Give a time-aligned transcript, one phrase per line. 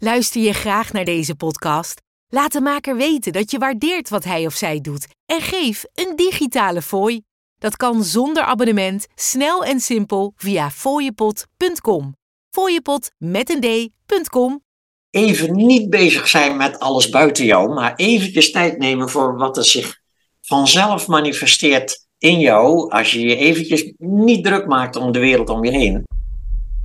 [0.00, 2.00] Luister je graag naar deze podcast?
[2.28, 6.16] Laat de maker weten dat je waardeert wat hij of zij doet en geef een
[6.16, 7.20] digitale fooi.
[7.56, 12.16] Dat kan zonder abonnement, snel en simpel via fooiepot.com.
[12.50, 14.62] Fooiepot met een d.com.
[15.10, 19.64] Even niet bezig zijn met alles buiten jou, maar eventjes tijd nemen voor wat er
[19.64, 20.00] zich
[20.40, 25.64] vanzelf manifesteert in jou als je je eventjes niet druk maakt om de wereld om
[25.64, 26.06] je heen.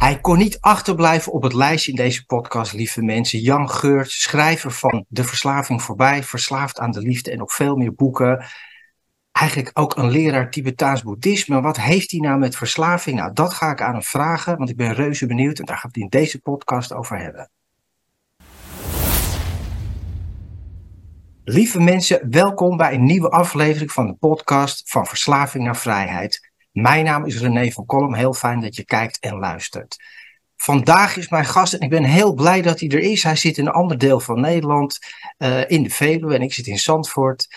[0.04, 3.40] Hij kon niet achterblijven op het lijstje in deze podcast, lieve mensen.
[3.40, 7.94] Jan Geurt, schrijver van De Verslaving Voorbij, Verslaafd aan de Liefde en nog veel meer
[7.94, 8.46] boeken.
[9.32, 11.62] Eigenlijk ook een leraar Tibetaans boeddhisme.
[11.62, 13.18] Wat heeft hij nou met verslaving?
[13.18, 15.90] Nou, dat ga ik aan hem vragen, want ik ben reuze benieuwd en daar gaan
[15.94, 17.50] we het in deze podcast over hebben.
[21.44, 26.53] Lieve mensen, welkom bij een nieuwe aflevering van de podcast Van Verslaving naar Vrijheid.
[26.74, 28.14] Mijn naam is René van Kolm.
[28.14, 29.96] Heel fijn dat je kijkt en luistert.
[30.56, 33.24] Vandaag is mijn gast en ik ben heel blij dat hij er is.
[33.24, 35.00] Hij zit in een ander deel van Nederland,
[35.38, 37.48] uh, in de Veluwe en ik zit in Zandvoort.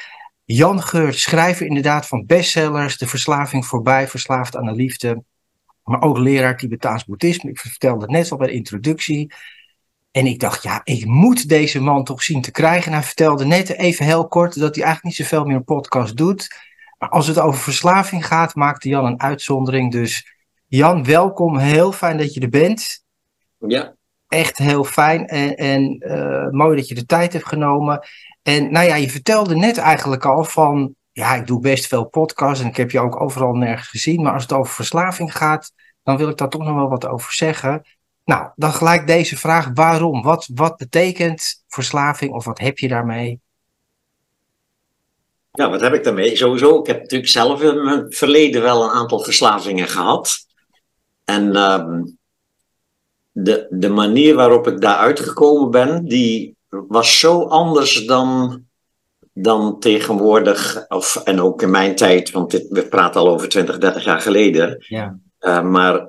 [0.45, 5.23] Jan Geurt, schrijver inderdaad van bestsellers, De Verslaving Voorbij, Verslaafd aan de Liefde.
[5.83, 7.51] Maar ook leraar Tibetaans Boeddhisme.
[7.51, 9.33] Ik vertelde het net al bij de introductie.
[10.11, 12.87] En ik dacht, ja, ik moet deze man toch zien te krijgen.
[12.87, 16.17] En hij vertelde net even heel kort dat hij eigenlijk niet zoveel meer een podcast
[16.17, 16.49] doet.
[16.99, 19.93] Maar als het over verslaving gaat, maakte Jan een uitzondering.
[19.93, 20.35] Dus
[20.67, 21.59] Jan, welkom.
[21.59, 23.05] Heel fijn dat je er bent.
[23.59, 23.95] Ja.
[24.29, 28.07] Echt heel fijn en, en uh, mooi dat je de tijd hebt genomen.
[28.43, 32.63] En nou ja, je vertelde net eigenlijk al van, ja, ik doe best veel podcasts
[32.63, 34.23] en ik heb je ook overal nergens gezien.
[34.23, 37.33] Maar als het over verslaving gaat, dan wil ik daar toch nog wel wat over
[37.33, 37.83] zeggen.
[38.25, 40.23] Nou, dan gelijk deze vraag, waarom?
[40.23, 43.41] Wat, wat betekent verslaving of wat heb je daarmee?
[45.57, 46.37] Ja, wat heb ik daarmee?
[46.37, 50.47] Sowieso, ik heb natuurlijk zelf in mijn verleden wel een aantal verslavingen gehad.
[51.25, 52.19] En um,
[53.33, 58.63] de, de manier waarop ik daar uitgekomen ben, die was zo anders dan,
[59.33, 63.79] dan tegenwoordig, of, en ook in mijn tijd, want dit, we praten al over 20,
[63.79, 64.85] 30 jaar geleden.
[64.89, 65.19] Ja.
[65.41, 66.09] Uh, maar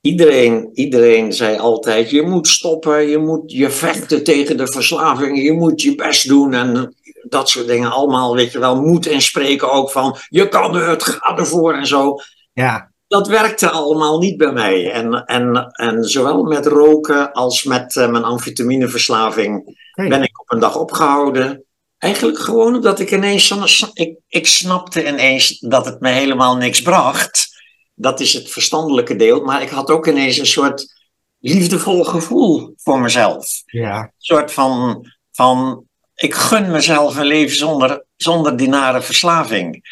[0.00, 5.52] iedereen, iedereen zei altijd: je moet stoppen, je moet je vechten tegen de verslaving, je
[5.52, 6.54] moet je best doen.
[6.54, 6.94] En
[7.28, 11.36] dat soort dingen allemaal, weet je wel, moed inspreken ook van je kan het, ga
[11.36, 12.14] ervoor en zo.
[12.52, 12.92] Ja.
[13.06, 14.90] Dat werkte allemaal niet bij mij.
[14.90, 20.08] En, en, en zowel met roken als met uh, mijn amfetamineverslaving hey.
[20.08, 21.64] ben ik op een dag opgehouden.
[21.98, 27.48] Eigenlijk gewoon omdat ik ineens, ik, ik snapte ineens dat het me helemaal niks bracht.
[27.94, 29.44] Dat is het verstandelijke deel.
[29.44, 31.00] Maar ik had ook ineens een soort
[31.38, 33.46] liefdevol gevoel voor mezelf.
[33.66, 34.00] Ja.
[34.00, 35.84] Een soort van, van
[36.20, 39.84] ik gun mezelf een leven zonder, zonder die nare verslaving.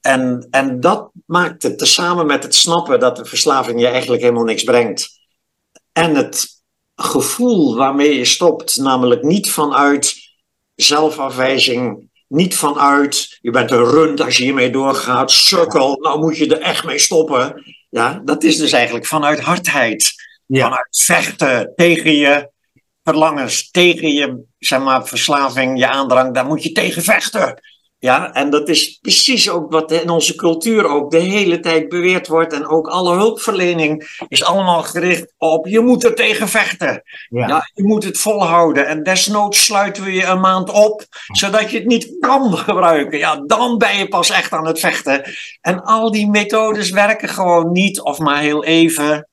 [0.00, 4.44] En, en dat maakt het, tezamen met het snappen dat de verslaving je eigenlijk helemaal
[4.44, 5.20] niks brengt.
[5.92, 6.46] En het
[6.94, 10.14] gevoel waarmee je stopt, namelijk niet vanuit
[10.74, 16.54] zelfafwijzing, niet vanuit je bent een rund als je hiermee doorgaat, sukkel, nou moet je
[16.54, 17.64] er echt mee stoppen.
[17.88, 20.12] Ja, dat is dus eigenlijk vanuit hardheid,
[20.46, 20.62] Ja.
[20.62, 22.50] vanuit vechten tegen je
[23.02, 27.60] verlangens, tegen je zeg maar, verslaving, je aandrang, daar moet je tegen vechten.
[28.00, 32.28] Ja, en dat is precies ook wat in onze cultuur ook de hele tijd beweerd
[32.28, 32.52] wordt.
[32.52, 37.02] En ook alle hulpverlening is allemaal gericht op je moet er tegen vechten.
[37.28, 37.46] Ja.
[37.48, 38.86] Ja, je moet het volhouden.
[38.86, 43.18] En desnoods sluiten we je een maand op, zodat je het niet kan gebruiken.
[43.18, 45.22] Ja, dan ben je pas echt aan het vechten.
[45.60, 49.29] En al die methodes werken gewoon niet, of maar heel even.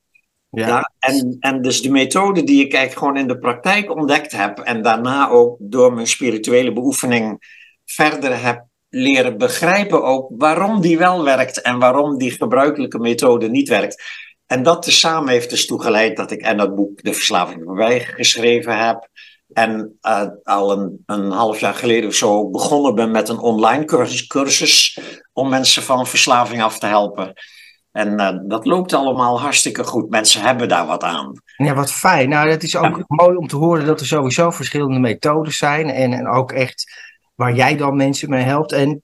[0.65, 0.91] Ja.
[0.99, 4.81] En, en dus de methode die ik eigenlijk gewoon in de praktijk ontdekt heb en
[4.81, 7.37] daarna ook door mijn spirituele beoefening
[7.85, 13.69] verder heb leren begrijpen ook waarom die wel werkt en waarom die gebruikelijke methode niet
[13.69, 14.03] werkt.
[14.45, 18.85] En dat tezamen heeft dus toegeleid dat ik en dat boek De Verslaving voorbij geschreven
[18.85, 19.09] heb.
[19.53, 23.85] En uh, al een, een half jaar geleden of zo begonnen ben met een online
[23.85, 24.99] cursus, cursus
[25.33, 27.33] om mensen van verslaving af te helpen.
[27.97, 30.09] En uh, dat loopt allemaal hartstikke goed.
[30.09, 31.31] Mensen hebben daar wat aan.
[31.57, 32.29] Ja, wat fijn.
[32.29, 33.03] Nou, het is ook Ja.
[33.07, 35.89] mooi om te horen dat er sowieso verschillende methodes zijn.
[35.89, 36.91] En, en ook echt
[37.35, 38.71] waar jij dan mensen mee helpt.
[38.71, 39.01] En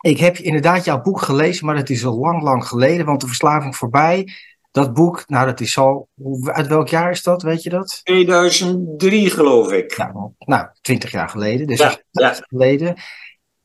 [0.00, 3.06] ik heb inderdaad jouw boek gelezen, maar het is al lang, lang geleden.
[3.06, 4.28] Want de verslaving voorbij.
[4.70, 6.08] Dat boek, nou, dat is al.
[6.14, 7.42] hoe- Uit welk jaar is dat?
[7.42, 8.00] Weet je dat?
[8.04, 9.96] 2003 geloof ik.
[9.96, 11.66] Nou, nou 20 jaar geleden.
[11.66, 12.44] Dus Ja, dat ja.
[12.48, 12.94] geleden.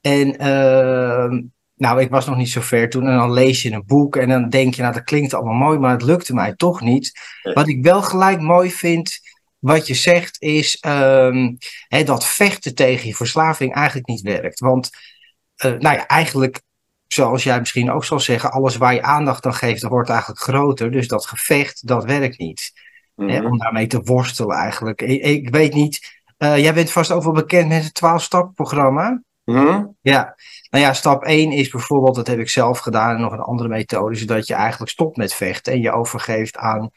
[0.01, 1.41] En ehm,
[1.79, 3.07] nou, ik was nog niet zo ver toen.
[3.07, 5.79] En dan lees je een boek en dan denk je, nou, dat klinkt allemaal mooi,
[5.79, 7.11] maar het lukte mij toch niet.
[7.53, 9.19] Wat ik wel gelijk mooi vind,
[9.59, 10.77] wat je zegt, is
[11.87, 14.59] hè, dat vechten tegen je verslaving eigenlijk niet werkt.
[14.59, 14.89] Want,
[15.55, 16.61] eh, nou ja, eigenlijk,
[17.07, 20.41] zoals jij misschien ook zal zeggen, alles waar je aandacht aan geeft, dat wordt eigenlijk
[20.41, 20.91] groter.
[20.91, 22.87] Dus dat gevecht, dat werkt niet.
[23.15, 25.01] hè, om daarmee te worstelen eigenlijk.
[25.01, 29.21] Ik, ik weet niet, uh, jij bent vast ook wel bekend met het 12-stap-programma.
[29.49, 29.85] Mhm.
[30.01, 30.35] Ja,
[30.69, 33.69] nou ja, stap 1 is bijvoorbeeld, dat heb ik zelf gedaan en nog een andere
[33.69, 36.91] methode, is dat je eigenlijk stopt met vechten en je overgeeft aan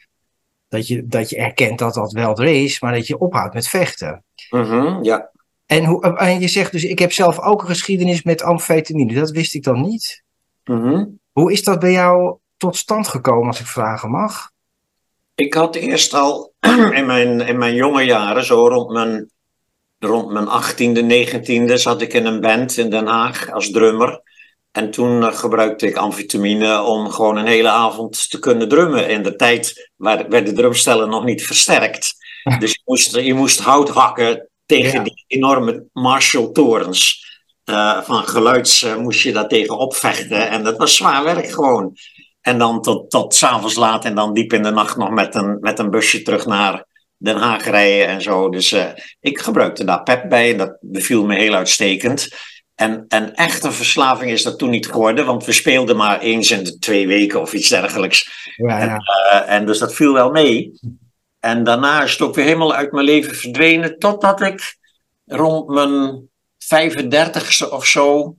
[0.67, 3.67] dat je, dat je erkent dat dat wel er is, maar dat je ophoudt met
[3.67, 4.23] vechten.
[4.49, 5.31] Mhm, ja.
[5.65, 9.29] En, hoe, en je zegt dus, ik heb zelf ook een geschiedenis met amfetamine, dat
[9.29, 10.23] wist ik dan niet.
[10.63, 11.05] Mhm.
[11.31, 14.51] Hoe is dat bij jou tot stand gekomen, als ik vragen mag?
[15.35, 16.53] Ik had eerst al
[16.99, 19.31] in mijn, in mijn jonge jaren, zo rond mijn,
[20.05, 24.21] rond mijn 18e, 19e, zat ik in een band in Den Haag als drummer.
[24.71, 29.09] En toen eh, gebruikte ik amfetamine om gewoon een hele avond te kunnen drummen.
[29.09, 32.21] In de tijd waar, werd de drumstellen nog niet versterkt.
[32.59, 35.03] Dus je moest, je moest hout hakken tegen Ja.
[35.03, 37.21] die enorme Marshall-torens.
[37.63, 40.49] Eh, van geluids eh, moest je daar tegen opvechten.
[40.49, 41.95] En dat was zwaar werk gewoon.
[42.41, 45.57] En dan tot, tot s'avonds laat en dan diep in de nacht nog met een,
[45.59, 46.85] met een busje terug naar
[47.23, 48.49] Den Haag rijden en zo.
[48.49, 48.87] Dus eh,
[49.19, 52.27] ik gebruikte daar pep bij en dat beviel me heel uitstekend.
[52.75, 56.63] En, en echte verslaving is dat toen niet geworden, want we speelden maar eens in
[56.63, 58.51] de twee weken of iets dergelijks.
[58.55, 58.97] Ja, ja.
[58.97, 60.79] Eh, en dus dat viel wel mee.
[61.39, 64.77] En daarna is het ook weer helemaal uit mijn leven verdwenen, totdat ik
[65.25, 66.27] rond mijn
[66.57, 68.35] 35ste of zo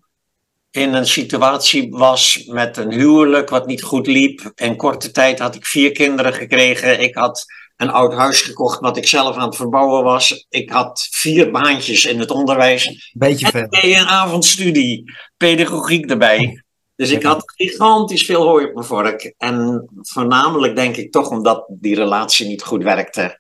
[0.71, 4.53] in een situatie was met een huwelijk wat niet goed liep.
[4.55, 7.01] In korte tijd had ik vier kinderen gekregen.
[7.01, 7.45] Ik had
[7.77, 10.47] een oud huis gekocht wat ik zelf aan het verbouwen was.
[10.49, 13.13] Ik had vier baantjes in het onderwijs.
[13.13, 16.65] Beetje En deed een avondstudie, pedagogiek erbij.
[16.97, 19.35] Dus ik had gigantisch veel hooi op mijn vork.
[19.39, 23.39] En voornamelijk denk ik toch omdat die relatie niet goed werkte.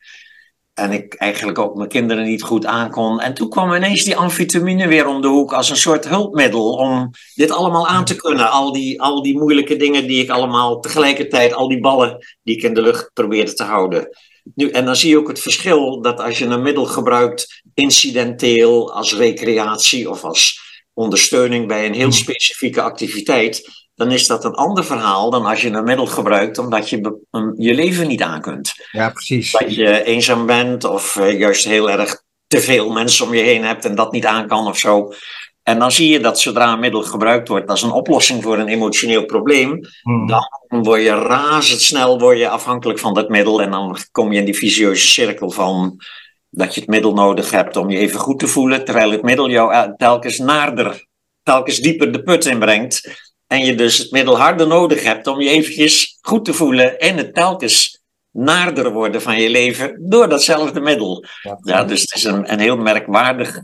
[0.74, 3.20] En ik eigenlijk ook mijn kinderen niet goed aankon.
[3.20, 7.10] En toen kwam ineens die amfetamine weer om de hoek als een soort hulpmiddel om
[7.34, 8.50] dit allemaal aan te kunnen.
[8.50, 12.62] Al die, al die moeilijke dingen die ik allemaal tegelijkertijd, al die ballen die ik
[12.62, 14.08] in de lucht probeerde te houden.
[14.54, 18.92] Nu, en dan zie je ook het verschil dat als je een middel gebruikt, incidenteel,
[18.92, 20.60] als recreatie of als
[20.92, 25.70] ondersteuning bij een heel specifieke activiteit, dan is dat een ander verhaal dan als je
[25.70, 27.20] een middel gebruikt omdat je
[27.56, 28.74] je leven niet aan kunt.
[28.90, 29.52] Ja, precies.
[29.52, 33.64] Dat je eenzaam bent of eh, juist heel erg te veel mensen om je heen
[33.64, 35.12] hebt en dat niet aan kan of zo.
[35.62, 38.68] En dan zie je dat zodra een middel gebruikt wordt als een oplossing voor een
[38.68, 40.26] emotioneel probleem, Hmm.
[40.26, 43.62] dan word je razendsnel word je afhankelijk van dat middel.
[43.62, 45.96] En dan kom je in die visieuze cirkel van
[46.50, 49.50] dat je het middel nodig hebt om je even goed te voelen, terwijl het middel
[49.50, 51.06] jou eh, telkens naarder,
[51.42, 53.22] telkens dieper de put inbrengt.
[53.54, 57.16] En je dus het middel harder nodig hebt om je eventjes goed te voelen en
[57.16, 61.24] het telkens naarder worden van je leven door datzelfde middel.
[61.62, 63.60] Ja, dus het is een, een heel merkwaardig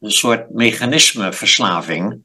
[0.00, 2.24] een soort mechanisme verslaving.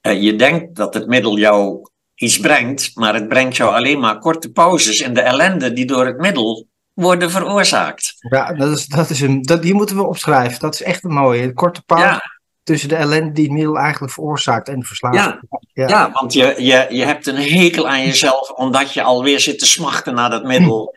[0.00, 4.18] Eh, je denkt dat het middel jou iets brengt, maar het brengt jou alleen maar
[4.18, 8.14] korte pauzes in de ellende die door het middel worden veroorzaakt.
[8.18, 10.60] Ja, dat is, dat is een, dat, die moeten we opschrijven.
[10.60, 11.52] Dat is echt een mooie.
[11.52, 12.20] Korte pauze Ja,
[12.62, 15.22] tussen de ellende die het middel eigenlijk veroorzaakt en de verslaving.
[15.22, 15.40] ja,
[15.72, 15.88] Ja.
[15.88, 16.10] ja.
[16.12, 20.14] want je, je, je hebt een hekel aan jezelf omdat je alweer zit te smachten
[20.14, 20.94] naar dat middel.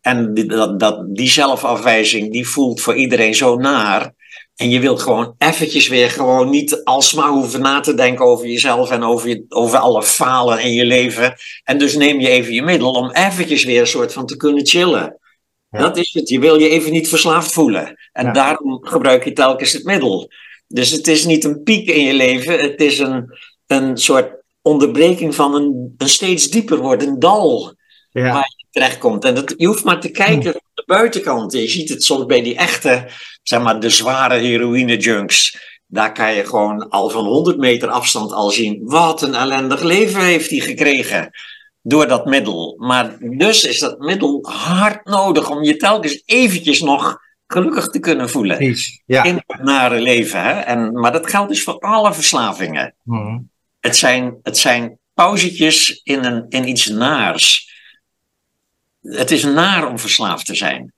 [0.00, 4.12] En die, dat, dat, die zelfafwijzing, die voelt voor iedereen zo naar.
[4.56, 8.90] En je wilt gewoon eventjes weer gewoon niet alsmaar hoeven na te denken over jezelf
[8.90, 11.34] en over, je, over alle falen in je leven.
[11.64, 14.66] En dus neem je even je middel om eventjes weer een soort van te kunnen
[14.66, 15.18] chillen.
[15.70, 15.78] Ja.
[15.78, 16.28] Dat is het.
[16.28, 17.96] Je wil je even niet verslaafd voelen.
[18.12, 18.32] En Ja.
[18.32, 20.30] daarom gebruik je telkens het middel.
[20.66, 22.58] Dus het is niet een piek in je leven.
[22.58, 27.74] Het is een, een soort onderbreking van een, een steeds dieper wordend dal
[28.10, 28.32] Ja.
[28.32, 29.24] waar je terechtkomt.
[29.24, 31.52] En dat, je hoeft maar te kijken van de buitenkant.
[31.52, 33.08] Je ziet het soms bij die echte,
[33.42, 35.58] zeg maar, de zware heroïne-junks.
[35.86, 38.80] Daar kan je gewoon al van 100 meter afstand al zien.
[38.82, 41.30] Wat een ellendig leven heeft hij gekregen.
[41.82, 42.76] Door dat middel.
[42.78, 47.18] Maar dus is dat middel hard nodig om je telkens eventjes nog
[47.54, 48.56] gelukkig te kunnen voelen.
[48.56, 49.02] Precies.
[49.06, 49.22] Ja.
[49.22, 50.42] In het nare leven.
[50.42, 50.50] Hè?
[50.50, 52.94] En, maar dat geldt dus voor alle verslavingen.
[53.02, 53.38] Mhm.
[53.80, 57.72] Het zijn, het zijn pauzetjes in, een, in iets naars.
[59.02, 60.92] Het is naar om verslaafd te zijn.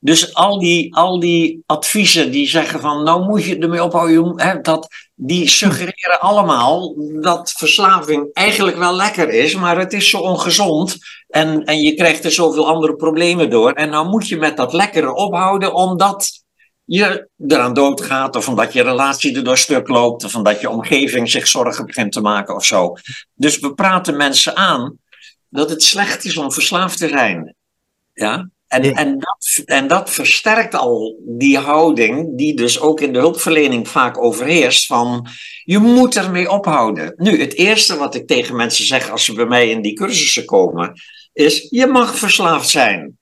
[0.00, 4.60] Dus al die, al die adviezen die zeggen van nou moet je ermee ophouden, hè,
[4.60, 10.96] dat, die suggereren allemaal dat verslaving eigenlijk wel lekker is, maar het is zo ongezond
[11.28, 13.72] en, en je krijgt er zoveel andere problemen door.
[13.72, 16.44] En nou moet je met dat lekkere ophouden omdat
[16.84, 21.46] je eraan doodgaat, of omdat je relatie erdoor stuk loopt, of omdat je omgeving zich
[21.46, 22.92] zorgen begint te maken of zo.
[23.34, 24.98] Dus we praten mensen aan
[25.48, 27.54] dat het slecht is om verslaafd te zijn.
[28.12, 28.48] Ja?
[28.76, 28.92] En, Ja.
[28.92, 34.18] en, dat, en dat versterkt al die houding, die dus ook in de hulpverlening vaak
[34.22, 35.28] overheerst, van
[35.64, 37.14] je moet ermee ophouden.
[37.16, 40.44] Nu, het eerste wat ik tegen mensen zeg als ze bij mij in die cursussen
[40.44, 40.92] komen,
[41.32, 43.18] is je mag verslaafd zijn.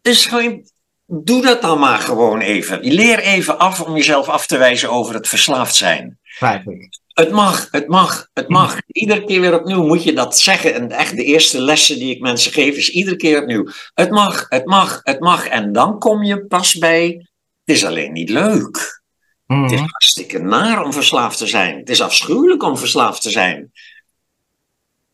[0.00, 0.62] Dus gewoon,
[1.06, 2.80] doe dat dan maar gewoon even.
[2.80, 6.18] Leer even af om jezelf af te wijzen over het verslaafd zijn.
[6.22, 6.98] Feitelijk.
[7.14, 8.78] Het mag, het mag, het mag.
[8.86, 10.74] Iedere keer weer opnieuw moet je dat zeggen.
[10.74, 13.68] En echt de eerste lessen die ik mensen geef is iedere keer opnieuw.
[13.94, 15.46] Het mag, het mag, het mag.
[15.46, 17.06] En dan kom je pas bij,
[17.64, 19.02] het is alleen niet leuk.
[19.46, 19.88] Het is Mhm.
[19.90, 21.78] hartstikke naar om verslaafd te zijn.
[21.78, 23.72] Het is afschuwelijk om verslaafd te zijn.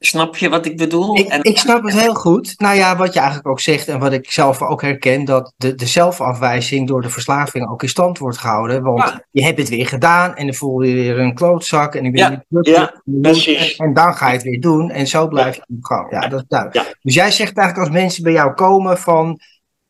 [0.02, 1.16] Snap je wat ik bedoel?
[1.18, 2.54] Ik, En- ik snap het heel goed.
[2.58, 5.74] Nou ja, wat je eigenlijk ook zegt en wat ik zelf ook herken, dat de,
[5.74, 8.82] de zelfafwijzing door de verslaving ook in stand wordt gehouden.
[8.82, 9.24] Want Ja.
[9.30, 12.20] je hebt het weer gedaan en dan voel je weer een klootzak en dan ben
[12.20, 13.76] Ja, niet druk ja, precies.
[13.76, 16.10] en dan ga je het weer doen en zo blijf je op gang.
[16.10, 16.86] Ja, dat is duidelijk.
[16.86, 16.94] Ja.
[17.02, 19.40] Dus jij zegt eigenlijk als mensen bij jou komen van,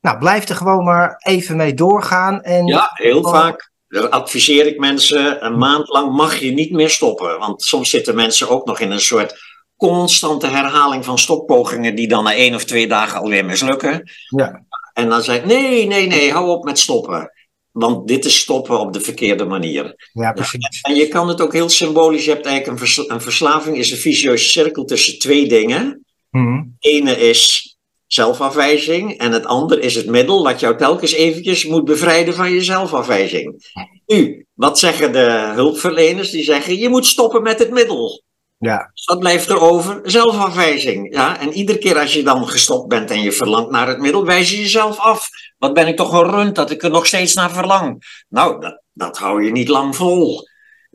[0.00, 2.42] nou blijf er gewoon maar even mee doorgaan.
[2.42, 3.70] En, Ja, heel vaak
[4.10, 7.38] adviseer ik mensen, een maand lang mag je niet meer stoppen.
[7.38, 9.48] Want soms zitten mensen ook nog in een soort
[9.80, 14.10] constante herhaling van stoppogingen die dan na één of twee dagen alweer mislukken.
[14.36, 14.64] Ja.
[14.92, 17.32] En dan zeg ik, nee, nee, nee, hou op met stoppen.
[17.70, 20.10] Want dit is stoppen op de verkeerde manier.
[20.12, 20.80] ja, precies.
[20.80, 23.90] En je kan het ook heel symbolisch, je hebt eigenlijk een, versla- een verslaving is
[23.90, 26.04] een vicieuze cirkel tussen twee dingen.
[26.30, 26.62] Mhm.
[26.78, 27.74] ene is
[28.06, 32.62] zelfafwijzing en het andere is het middel dat jou telkens eventjes moet bevrijden van je
[32.62, 33.72] zelfafwijzing.
[34.06, 36.30] Nu, wat zeggen de hulpverleners?
[36.30, 38.22] Die zeggen, je moet stoppen met het middel.
[38.60, 40.00] Ja, Wat blijft er over?
[40.02, 41.14] Zelfafwijzing.
[41.14, 41.40] Ja?
[41.40, 44.50] En iedere keer als je dan gestopt bent en je verlangt naar het middel, wijs
[44.50, 45.28] je jezelf af.
[45.58, 48.02] Wat ben ik toch een rund dat ik er nog steeds naar verlang?
[48.28, 50.48] Nou, dat, dat hou je niet lang vol.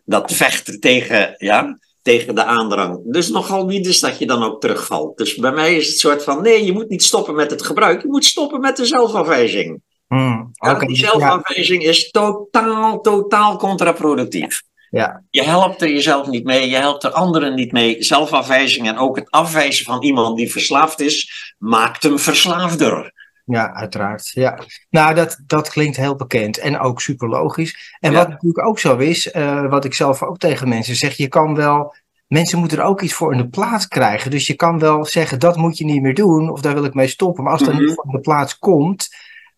[0.03, 3.00] Dat vechten tegen, ja, tegen de aandrang.
[3.03, 5.17] Dus nogal wie dus dat je dan ook terugvalt.
[5.17, 8.01] Dus bij mij is het soort van, nee, je moet niet stoppen met het gebruik.
[8.01, 9.81] Je moet stoppen met de zelfafwijzing.
[10.07, 10.43] Mhm.
[10.51, 11.10] Ja, die ja.
[11.10, 14.63] zelfafwijzing is totaal, totaal contraproductief.
[14.96, 15.24] Ja.
[15.30, 18.04] Je helpt er jezelf niet mee, je helpt er anderen niet mee.
[18.04, 23.14] Zelfafwijzing en ook het afwijzen van iemand die verslaafd is, maakt hem verslaafder.
[23.46, 24.32] Ja, uiteraard.
[24.34, 24.60] Ja.
[24.90, 27.98] Nou, dat, dat klinkt heel bekend en ook super logisch.
[28.00, 28.18] En Ja.
[28.18, 31.56] wat natuurlijk ook zo is, eh, wat ik zelf ook tegen mensen zeg, je kan
[31.56, 31.96] wel,
[32.28, 34.32] mensen moeten er ook iets voor in de plaats krijgen.
[34.32, 36.94] Dus je kan wel zeggen, dat moet je niet meer doen, of daar wil ik
[36.94, 37.44] mee stoppen.
[37.44, 37.84] Maar als dat Mhm.
[37.84, 39.08] niet voor in de plaats komt,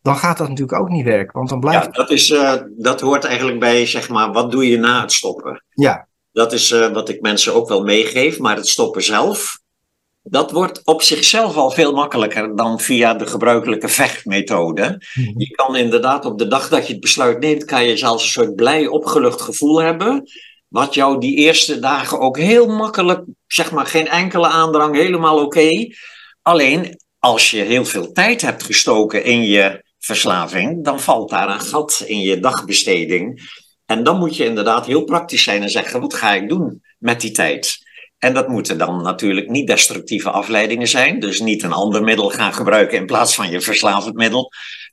[0.07, 1.33] dan gaat dat natuurlijk ook niet werken.
[1.33, 4.69] Want dan blijft Ja, dat, is, eh, dat hoort eigenlijk bij, zeg maar, wat doe
[4.69, 5.63] je na het stoppen?
[5.69, 6.07] Ja.
[6.31, 9.59] Dat is eh, wat ik mensen ook wel meegeef, maar het stoppen zelf,
[10.21, 15.01] dat wordt op zichzelf al veel makkelijker dan via de gebruikelijke vechtmethode.
[15.13, 15.39] Mhm.
[15.39, 18.29] Je kan inderdaad op de dag dat je het besluit neemt, kan je zelfs een
[18.29, 20.23] soort blij opgelucht gevoel hebben.
[20.67, 25.69] Wat jou die eerste dagen ook heel makkelijk, zeg maar, geen enkele aandrang, helemaal oké.
[26.41, 31.61] Alleen als je heel veel tijd hebt gestoken in je verslaving, dan valt daar een
[31.61, 33.49] gat in je dagbesteding.
[33.85, 37.21] En dan moet je inderdaad heel praktisch zijn en zeggen: wat ga ik doen met
[37.21, 37.85] die tijd?
[38.17, 41.19] En dat moeten dan natuurlijk niet destructieve afleidingen zijn.
[41.19, 44.51] Dus niet een ander middel gaan gebruiken in plaats van je verslavend middel.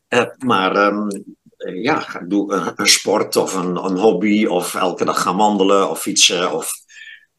[0.09, 1.09] Eh, maar ehm,
[1.57, 5.91] eh, ja, doe een, een sport of een, een hobby of elke dag gaan wandelen
[5.91, 6.73] of fietsen of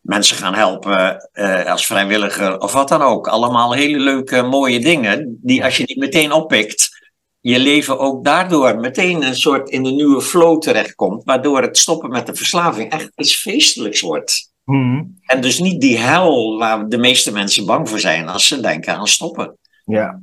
[0.06, 3.28] mensen gaan helpen eh, als vrijwilliger of wat dan ook.
[3.28, 7.05] Allemaal hele leuke, mooie dingen die als je die meteen oppikt,
[7.52, 12.10] je leven ook daardoor meteen een soort in de nieuwe flow terechtkomt, waardoor het stoppen
[12.10, 14.52] met de verslaving echt iets feestelijks wordt.
[14.64, 15.04] Mhm.
[15.26, 18.96] En dus niet die hel waar de meeste mensen bang voor zijn als ze denken
[18.96, 19.58] aan stoppen.
[19.84, 20.22] Ja.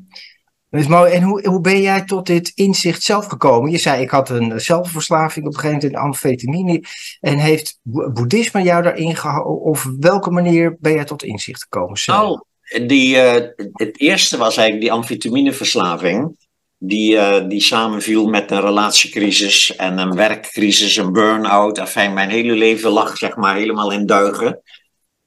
[0.70, 1.12] Dat is mooi.
[1.12, 3.70] En hoe, hoe ben jij tot dit inzicht zelf gekomen?
[3.70, 6.84] Je zei, ik had een zelfverslaving op een gegeven moment in amfetamine.
[7.20, 9.60] En heeft bo- boeddhisme jou daarin gehouden?
[9.60, 11.98] Of op welke manier ben jij tot inzicht gekomen?
[11.98, 12.18] zelf?
[12.18, 16.36] Nou, die, eh, het eerste was eigenlijk die amfetamineverslaving.
[16.84, 21.78] Die, eh, die samenviel met een relatiecrisis en een werkcrisis, een burn-out.
[21.78, 24.62] Enfin, mijn hele leven lag zeg maar helemaal in duigen.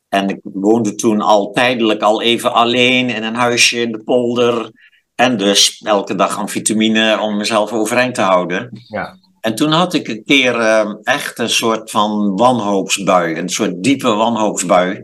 [0.10, 4.72] En ik woonde toen al tijdelijk al even alleen in een huisje in de polder.
[5.16, 8.70] En dus elke dag amfetamine om mezelf overeind te houden.
[8.88, 9.18] Ja.
[9.42, 14.14] En toen had ik een keer eh, echt een soort van wanhoopsbui, een soort diepe
[14.14, 15.04] wanhoopsbui.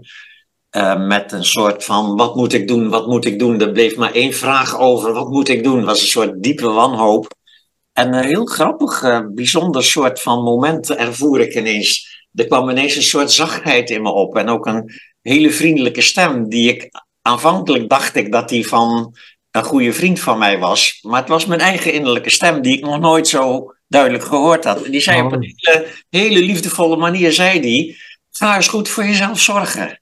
[0.72, 3.62] Eh, met een soort van, wat moet ik doen, wat moet ik doen?
[3.62, 5.86] Er bleef maar één vraag over, wat moet ik doen?
[5.86, 7.36] was een soort diepe wanhoop.
[7.94, 12.20] En een heel grappig, eh, bijzonder soort van moment ervoer ik ineens.
[12.34, 14.38] Er kwam ineens een soort zachtheid in me op.
[14.38, 16.90] En ook een hele vriendelijke stem, die ik
[17.22, 19.16] aanvankelijk dacht ik dat die van
[19.52, 21.00] een goede vriend van mij was.
[21.02, 24.84] Maar het was mijn eigen innerlijke stem, die ik nog nooit zo duidelijk gehoord had.
[24.84, 27.98] En die zei op een hele, hele liefdevolle manier, zei die,
[28.32, 30.00] ga eens goed voor jezelf zorgen.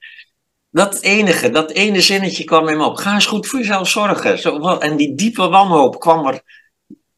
[0.70, 2.96] Dat enige, dat ene zinnetje kwam me op.
[2.96, 4.80] Ga eens goed voor jezelf zorgen.
[4.80, 6.42] En die diepe wanhoop kwam er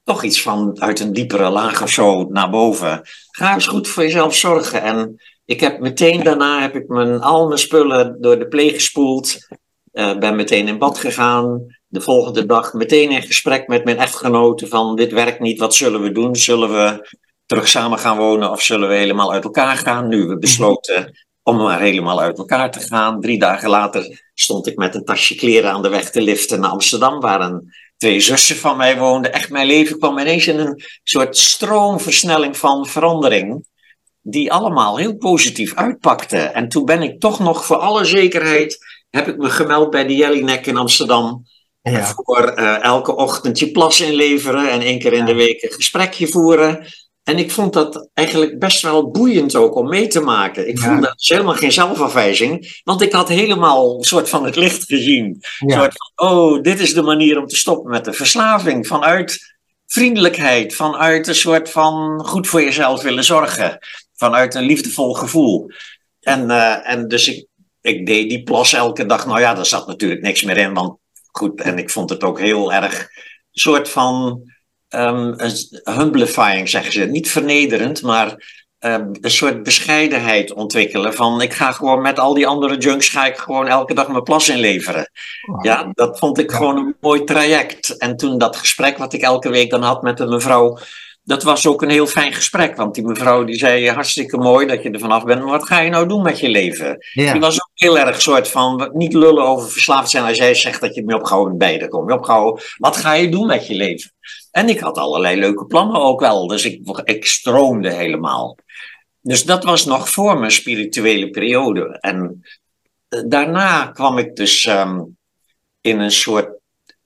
[0.04, 3.02] toch iets van uit een diepere laag of zo naar boven.
[3.30, 4.82] Ga eens goed voor jezelf zorgen.
[4.82, 9.36] En ik heb meteen daarna heb ik mijn, al mijn spullen door de pleeg gespoeld.
[9.92, 11.66] Eh, ben meteen in bad gegaan.
[11.86, 16.02] de volgende dag meteen in gesprek met mijn echtgenote van dit werkt niet, wat zullen
[16.02, 16.36] we doen?
[16.36, 17.16] Zullen we
[17.46, 20.08] terug samen gaan wonen of zullen we helemaal uit elkaar gaan?
[20.08, 21.12] Nu we besloten
[21.42, 23.20] om maar helemaal uit elkaar te gaan.
[23.20, 26.70] Drie dagen later stond ik met een tasje kleren aan de weg te liften naar
[26.70, 27.72] Amsterdam, waar een,
[28.02, 29.32] twee zussen van mij woonden.
[29.32, 33.66] Echt, mijn leven kwam ineens in een soort stroomversnelling van verandering,
[34.20, 36.38] die allemaal heel positief uitpakte.
[36.38, 38.78] En toen ben ik toch nog voor alle zekerheid,
[39.10, 41.44] heb ik me gemeld bij de Jellinek in Amsterdam.
[41.82, 42.04] Ja.
[42.04, 46.28] Voor eh, elke ochtend je plas inleveren en één keer in de week een gesprekje
[46.28, 46.86] voeren.
[47.22, 50.68] En ik vond dat eigenlijk best wel boeiend ook om mee te maken.
[50.68, 50.84] Ik Ja.
[50.84, 54.84] voelde dat is helemaal geen zelfafwijzing, want ik had helemaal een soort van het licht
[54.84, 55.24] gezien.
[55.24, 55.78] Een Ja.
[55.78, 58.86] soort van, oh, dit is de manier om te stoppen met de verslaving.
[58.86, 59.54] Vanuit
[59.86, 63.78] vriendelijkheid, vanuit een soort van goed voor jezelf willen zorgen.
[64.14, 65.70] Vanuit een liefdevol gevoel.
[66.20, 67.46] En, eh, en dus ik,
[67.80, 69.26] ik deed die plas elke dag.
[69.26, 70.98] Nou ja, daar zat natuurlijk niks meer in, want
[71.30, 73.08] goed, en ik vond het ook heel erg een
[73.60, 74.42] soort van
[74.92, 75.52] ehm, een
[75.84, 77.04] humblifying, zeggen ze.
[77.04, 81.14] Niet vernederend, maar ehm, een soort bescheidenheid ontwikkelen.
[81.14, 84.22] Van ik ga gewoon met al die andere junks, ga ik gewoon elke dag mijn
[84.22, 85.10] plas inleveren.
[85.62, 86.56] Ja, dat vond ik Ja.
[86.56, 87.96] gewoon een mooi traject.
[87.96, 90.78] En toen dat gesprek wat ik elke week dan had met een mevrouw.
[91.24, 94.82] Dat was ook een heel fijn gesprek, want die mevrouw die zei hartstikke mooi dat
[94.82, 97.06] je er vanaf bent, maar wat ga je nou doen met je leven?
[97.12, 97.32] Ja.
[97.32, 100.80] Die was ook heel erg soort van, niet lullen over verslaafd zijn als jij zegt
[100.80, 102.64] dat je me opgehouden bent, dan kom je opgehouden.
[102.76, 104.12] Wat ga je doen met je leven?
[104.50, 108.56] En ik had allerlei leuke plannen ook wel, dus ik, ik stroomde helemaal.
[109.20, 111.98] Dus dat was nog voor mijn spirituele periode.
[112.00, 112.42] En
[113.08, 115.00] eh, daarna kwam ik dus ehm,
[115.80, 116.60] in een soort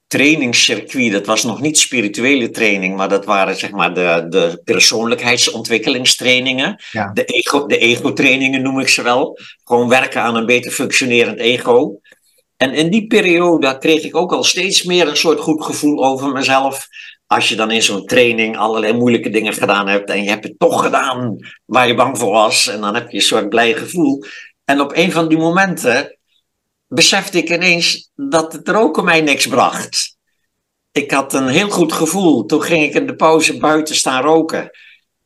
[0.07, 1.11] trainingscircuit.
[1.11, 6.83] Dat was nog niet spirituele training, maar dat waren zeg maar de, de persoonlijkheidsontwikkelingstrainingen.
[6.91, 7.11] Ja.
[7.13, 9.37] De ego- de ego-trainingen noem ik ze wel.
[9.63, 11.99] Gewoon werken aan een beter functionerend ego.
[12.57, 16.31] En in die periode kreeg ik ook al steeds meer een soort goed gevoel over
[16.31, 16.87] mezelf.
[17.25, 20.59] Als je dan in zo'n training allerlei moeilijke dingen gedaan hebt en je hebt het
[20.59, 21.35] toch gedaan
[21.65, 22.67] waar je bang voor was.
[22.67, 24.23] En dan heb je een soort blij gevoel.
[24.65, 26.16] En op een van die momenten
[26.87, 30.15] besefte ik ineens dat het roken mij niks bracht.
[30.91, 32.45] Ik had een heel goed gevoel.
[32.45, 34.69] Toen ging ik in de pauze buiten staan roken.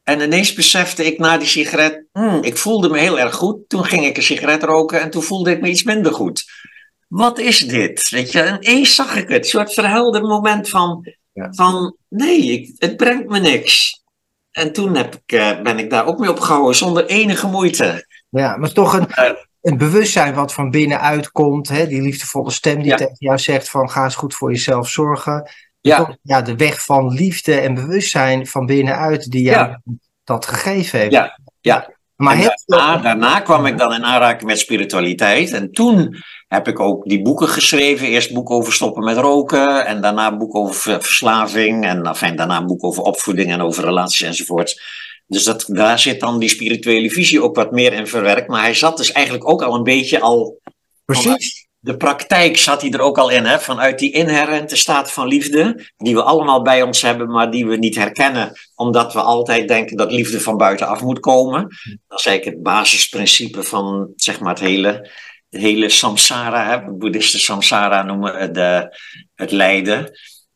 [0.03, 3.69] En ineens besefte ik na die sigaret, hmm, ik voelde me heel erg goed.
[3.69, 6.43] Toen ging ik een sigaret roken en toen voelde ik me iets minder goed.
[7.07, 8.09] Wat is dit?
[8.09, 9.43] Weet je, en ineens zag ik het.
[9.43, 11.47] Een soort verhelder moment van, Ja.
[11.51, 14.01] van nee, ik, het brengt me niks.
[14.51, 18.05] En toen heb ik, eh, ben ik daar ook mee opgehouden zonder enige moeite.
[18.29, 19.07] Ja, maar toch een.
[19.61, 21.67] Een bewustzijn wat van binnenuit komt.
[21.69, 21.87] Hè?
[21.87, 22.95] Die liefdevolle stem die Ja.
[22.95, 25.49] tegen jou zegt van ga eens goed voor jezelf zorgen.
[25.81, 26.17] Ja.
[26.21, 29.75] Ja, de weg van liefde en bewustzijn van binnenuit die jou
[30.23, 31.11] dat gegeven heeft.
[31.11, 31.99] Ja, ja.
[32.15, 35.51] Maar daarna, veel- daarna kwam ik dan in aanraking met spiritualiteit.
[35.51, 36.15] En toen
[36.47, 38.07] heb ik ook die boeken geschreven.
[38.07, 39.85] Eerst een boek over stoppen met roken.
[39.85, 41.85] En daarna een boek over ver- verslaving.
[41.85, 44.81] En enfin, daarna een boek over opvoeding en over relaties enzovoort.
[45.31, 48.47] Dus dat, daar zit dan die spirituele visie ook wat meer in verwerkt.
[48.47, 50.59] Maar hij zat dus eigenlijk ook al een beetje al
[51.05, 51.67] precies.
[51.79, 53.59] de praktijk zat hij er ook al in, hè?
[53.59, 57.75] vanuit die inherente staat van liefde, die we allemaal bij ons hebben, maar die we
[57.75, 61.61] niet herkennen, omdat we altijd denken dat liefde van buitenaf moet komen.
[62.07, 65.09] Dat is eigenlijk het basisprincipe van zeg maar, het hele,
[65.49, 66.91] hele samsara, hè?
[66.91, 68.97] boeddhisten samsara noemen de,
[69.35, 70.11] het lijden.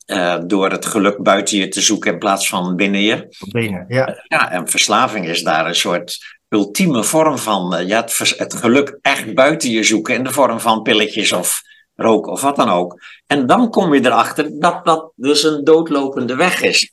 [0.05, 3.27] Eh, door het geluk buiten je te zoeken in plaats van binnen je.
[3.51, 4.23] Binnen, ja.
[4.27, 6.17] Ja, en verslaving is daar een soort
[6.49, 7.75] ultieme vorm van.
[7.75, 11.61] eh, Ja, het, het geluk echt buiten je zoeken in de vorm van pilletjes of
[11.95, 13.01] roken of wat dan ook.
[13.27, 16.89] En dan kom je erachter dat dat dus een doodlopende weg is.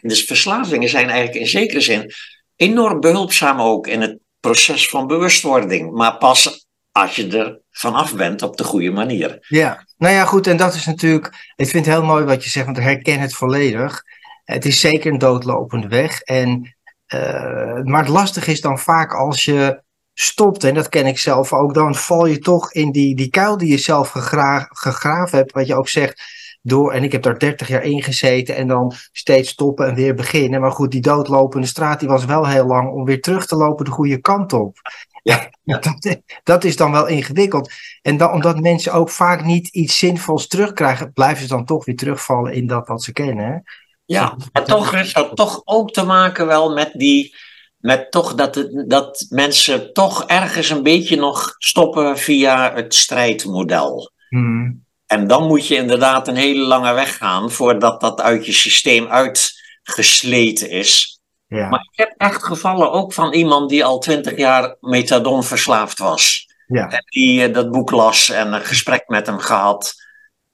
[0.00, 2.12] Dus verslavingen zijn eigenlijk in zekere zin
[2.56, 5.92] enorm behulpzaam ook in het proces van bewustwording.
[5.92, 6.63] Maar pas
[6.94, 9.46] als je er vanaf bent op de goede manier.
[9.48, 10.46] Ja, nou ja, goed.
[10.46, 11.52] En dat is natuurlijk.
[11.56, 14.02] Ik vind het heel mooi wat je zegt, want ik herken het volledig.
[14.44, 16.20] Het is zeker een doodlopende weg.
[16.20, 16.74] En,
[17.06, 21.52] eh, maar het lastige is dan vaak als je stopt, en dat ken ik zelf
[21.52, 25.52] ook, dan val je toch in die, die kuil die je zelf gegra gegraven hebt.
[25.52, 26.22] Wat je ook zegt,
[26.62, 30.14] door, en ik heb daar 30 jaar in gezeten en dan steeds stoppen en weer
[30.14, 30.60] beginnen.
[30.60, 33.84] Maar goed, die doodlopende straat die was wel heel lang om weer terug te lopen
[33.84, 34.78] de goede kant op.
[35.24, 37.72] Ja, Dat, dat is dan wel ingewikkeld.
[38.02, 41.96] En dan, omdat mensen ook vaak niet iets zinvols terugkrijgen, blijven ze dan toch weer
[41.96, 43.46] terugvallen in dat wat ze kennen.
[43.46, 43.56] Hè?
[44.04, 47.36] Ja, maar toch heeft dat toch ook te maken wel met die.
[47.76, 54.12] Met toch dat, het, dat mensen toch ergens een beetje nog stoppen via het strijdmodel.
[54.28, 54.84] Hmm.
[55.06, 59.06] En dan moet je inderdaad een hele lange weg gaan voordat dat uit je systeem
[59.06, 61.13] uitgesleten is.
[61.46, 65.98] Ja, Maar ik heb echt gevallen ook van iemand die al twintig jaar methadon verslaafd
[65.98, 66.46] was.
[66.66, 69.94] ja, En die eh, dat boek las en een gesprek met hem gehad.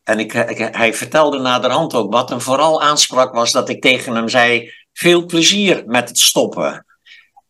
[0.05, 4.15] En ik, ik, hij vertelde naderhand ook wat hem vooral aansprak was dat ik tegen
[4.15, 6.85] hem zei: veel plezier met het stoppen.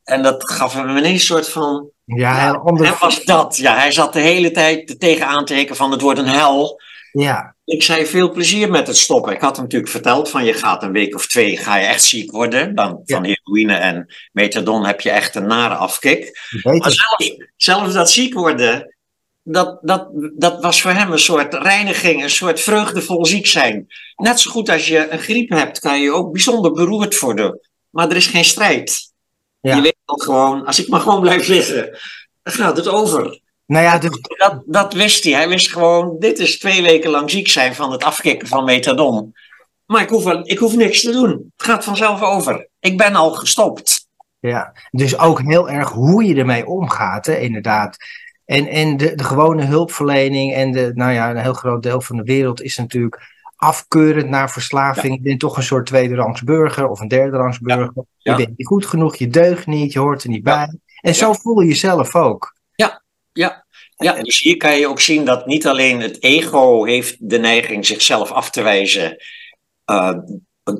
[0.05, 1.90] En dat gaf hem ineens een soort van.
[2.05, 2.55] Ja.
[2.64, 3.57] En was dat.
[3.57, 6.81] Ja, hij zat de hele tijd tegenaan te van het wordt een hel.
[7.12, 7.55] Ja.
[7.70, 9.33] Ik zei veel plezier met het stoppen.
[9.33, 12.02] Ik had hem natuurlijk verteld van je gaat een week of twee, ga je echt
[12.02, 12.74] ziek worden.
[12.74, 16.38] Dan van heroïne en methadon heb je echt een nare afkik.
[16.62, 18.94] Maar zelfs, zelfs dat ziek worden,
[19.42, 23.87] dat, dat, dat was voor hem een soort reiniging, een soort vreugdevol ziek zijn.
[24.16, 27.61] Net zo goed als je een griep hebt, kan je ook bijzonder beroerd worden.
[27.90, 29.12] Maar er is geen strijd.
[29.61, 29.76] Ja.
[29.76, 31.98] Je weet dan gewoon, als ik maar gewoon blijf liggen,
[32.42, 33.40] dan gaat het over.
[33.70, 34.18] Nou ja, dus...
[34.20, 35.33] dat, dat wist hij.
[35.33, 39.35] Hij wist gewoon, dit is twee weken lang ziek zijn van het afkicken van methadon.
[39.87, 41.30] Maar ik hoef, ik hoef niks te doen.
[41.56, 42.68] Het gaat vanzelf over.
[42.80, 44.09] Ik ben al gestopt.
[44.38, 47.96] Ja, dus ook heel erg hoe je ermee omgaat, hè, inderdaad.
[48.44, 52.16] En, en de, de gewone hulpverlening en de, nou ja, een heel groot deel van
[52.16, 53.22] de wereld is natuurlijk
[53.56, 55.14] afkeurend naar verslaving.
[55.14, 58.04] Je bent toch een soort tweederangs burger of een derderangs burger.
[58.16, 60.78] Je bent niet goed genoeg, je deugt niet, je hoort er niet bij.
[61.00, 62.59] En zo voel je jezelf ook.
[63.40, 64.22] Ja, ja.
[64.22, 68.31] Dus hier kan je ook zien dat niet alleen het ego heeft de neiging zichzelf
[68.31, 69.16] af te wijzen
[69.90, 70.18] uh,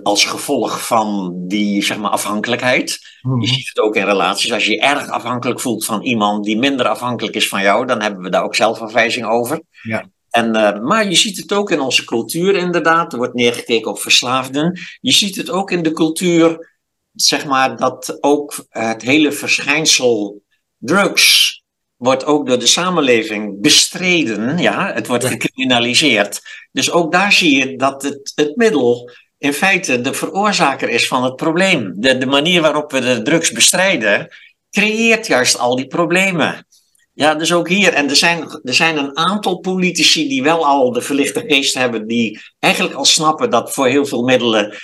[0.03, 2.99] als gevolg van die zeg maar, afhankelijkheid.
[3.40, 4.53] Je ziet het ook in relaties.
[4.53, 8.03] Als je je erg afhankelijk voelt van iemand die minder afhankelijk is van jou, dan
[8.03, 9.62] hebben we daar ook zelfafwijzing over.
[9.83, 10.11] Ja.
[10.31, 13.12] En, uh, maar je ziet het ook in onze cultuur inderdaad.
[13.12, 14.81] Er wordt neergekeken op verslaafden.
[15.01, 16.70] Je ziet het ook in de cultuur,
[17.12, 20.42] zeg maar, dat ook het hele verschijnsel
[20.79, 21.60] drugs
[22.01, 24.59] wordt ook door de samenleving bestreden.
[24.59, 26.41] Ja, het wordt gecriminaliseerd.
[26.73, 31.25] Dus ook daar zie je dat het, het middel in feite de veroorzaker is van
[31.25, 31.93] het probleem.
[31.97, 34.29] De, de manier waarop we de drugs bestrijden,
[34.71, 36.67] creëert juist al die problemen.
[37.13, 37.93] Ja, dus ook hier.
[37.93, 42.07] En er zijn, er zijn een aantal politici die wel al de verlichte geest hebben,
[42.07, 44.75] die eigenlijk al snappen dat voor heel veel middelen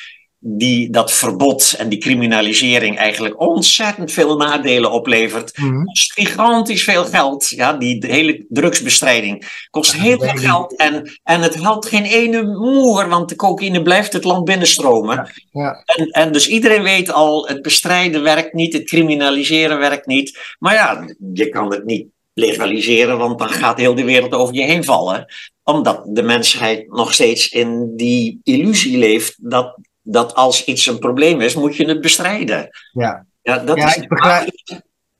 [0.48, 5.58] die dat verbod en die criminalisering eigenlijk ontzettend veel nadelen oplevert.
[5.58, 7.48] Mm gigantisch veel geld.
[7.48, 10.76] Ja, die hele drugsbestrijding kost heel veel geld.
[10.76, 15.16] En, en het helpt geen ene moer, want de cocaïne blijft het land binnenstromen.
[15.16, 15.82] Ja, ja.
[15.84, 20.56] En, en dus iedereen weet al, het bestrijden werkt niet, het criminaliseren werkt niet.
[20.58, 24.64] Maar ja, je kan het niet legaliseren, want dan gaat heel de wereld over je
[24.64, 25.26] heen vallen.
[25.62, 31.40] Omdat de mensheid nog steeds in die illusie leeft dat dat als iets een probleem
[31.40, 32.68] is, moet je het bestrijden.
[32.92, 34.48] Ja, ja, dat ja is ik, begrijp,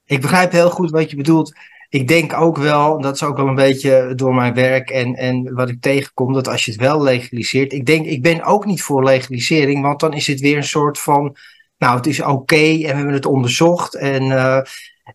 [0.04, 1.54] ik begrijp heel goed wat je bedoelt.
[1.88, 5.54] Ik denk ook wel, dat is ook wel een beetje door mijn werk en, en
[5.54, 7.72] wat ik tegenkom, dat als je het wel legaliseert.
[7.72, 10.98] Ik denk, ik ben ook niet voor legalisering, want dan is het weer een soort
[10.98, 11.36] van.
[11.78, 13.94] Nou, het is oké en we hebben het onderzocht.
[13.94, 14.60] En, uh,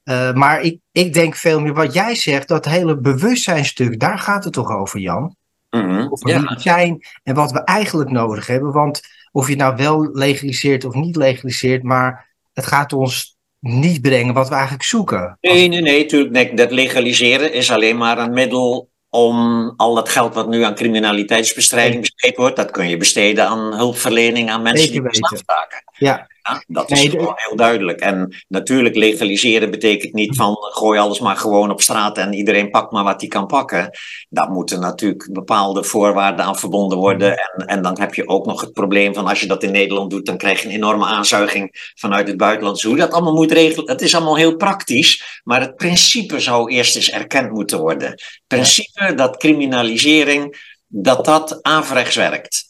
[0.04, 4.44] uh, maar ik, ik denk veel meer wat jij zegt, dat hele bewustzijnstuk, daar gaat
[4.44, 5.36] het toch over, Jan?
[5.70, 6.12] Mm -hmm.
[6.12, 6.60] Over ja.
[6.60, 8.72] zijn en wat we eigenlijk nodig hebben.
[8.72, 9.02] Want
[9.32, 14.34] of je het nou wel legaliseert of niet legaliseert, maar het gaat ons niet brengen
[14.34, 15.38] wat we eigenlijk zoeken.
[15.42, 16.32] Nee, nee, nee, natuurlijk.
[16.32, 20.76] Nee, dat legaliseren is alleen maar een middel om al dat geld wat nu aan
[20.76, 25.84] criminaliteitsbestrijding besteed wordt, dat kun je besteden aan hulpverlening aan mensen die verslaafd raken.
[25.98, 26.28] Ja.
[26.44, 26.64] Ja.
[26.68, 28.00] dat is gewoon heel duidelijk.
[28.00, 32.92] En natuurlijk, legaliseren betekent niet van gooi alles maar gewoon op straat en iedereen pakt
[32.92, 33.90] maar wat hij kan pakken.
[34.30, 37.38] Daar moeten natuurlijk bepaalde voorwaarden aan verbonden worden.
[37.38, 40.10] En, en dan heb je ook nog het probleem van als je dat in Nederland
[40.10, 42.76] doet, dan krijg je een enorme aanzuiging vanuit het buitenland.
[42.76, 45.42] Dus hoe dat allemaal moet regelen, het is allemaal heel praktisch.
[45.44, 48.10] Maar het principe zou eerst eens erkend moeten worden.
[48.10, 52.70] Het principe dat criminalisering, dat dat averechts werkt.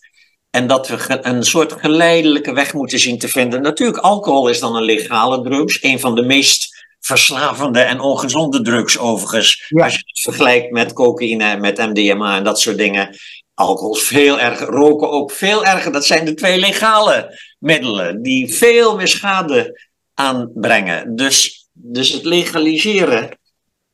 [0.52, 3.62] En dat we een soort geleidelijke weg moeten zien te vinden.
[3.62, 5.84] Natuurlijk, alcohol is dan een legale drugs.
[5.84, 9.66] Een van de meest verslavende en ongezonde drugs overigens.
[9.68, 9.84] Ja.
[9.84, 13.16] Als je het vergelijkt met cocaïne, met MDMA en dat soort dingen.
[13.54, 15.92] Alcohol is veel erger, roken ook veel erger.
[15.92, 21.16] Dat zijn de twee legale middelen die veel meer schade aanbrengen.
[21.16, 23.40] Dus, dus het legaliseren,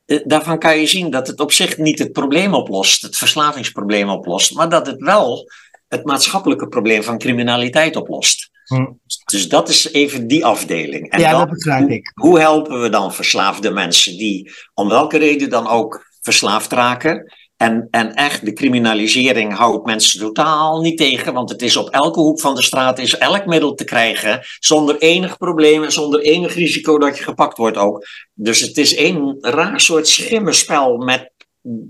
[0.05, 4.53] daarvan kan je zien dat het op zich niet het probleem oplost, het verslavingsprobleem oplost,
[4.53, 5.47] maar dat het wel
[5.87, 8.49] het maatschappelijke probleem van criminaliteit oplost.
[8.65, 8.85] Hm.
[9.25, 11.11] Dus dat is even die afdeling.
[11.11, 12.11] En ja, dan, dat begrijp ik.
[12.13, 17.33] Hoe helpen we dan verslaafde mensen die om welke reden dan ook verslaafd raken?
[17.57, 22.19] En, en echt, de criminalisering houdt mensen totaal niet tegen, want het is op elke
[22.19, 26.53] hoek van de straat is elk middel te krijgen, zonder enig probleem en zonder enig
[26.53, 28.05] risico dat je gepakt wordt ook.
[28.33, 31.31] Dus het is een raar soort schimmerspel met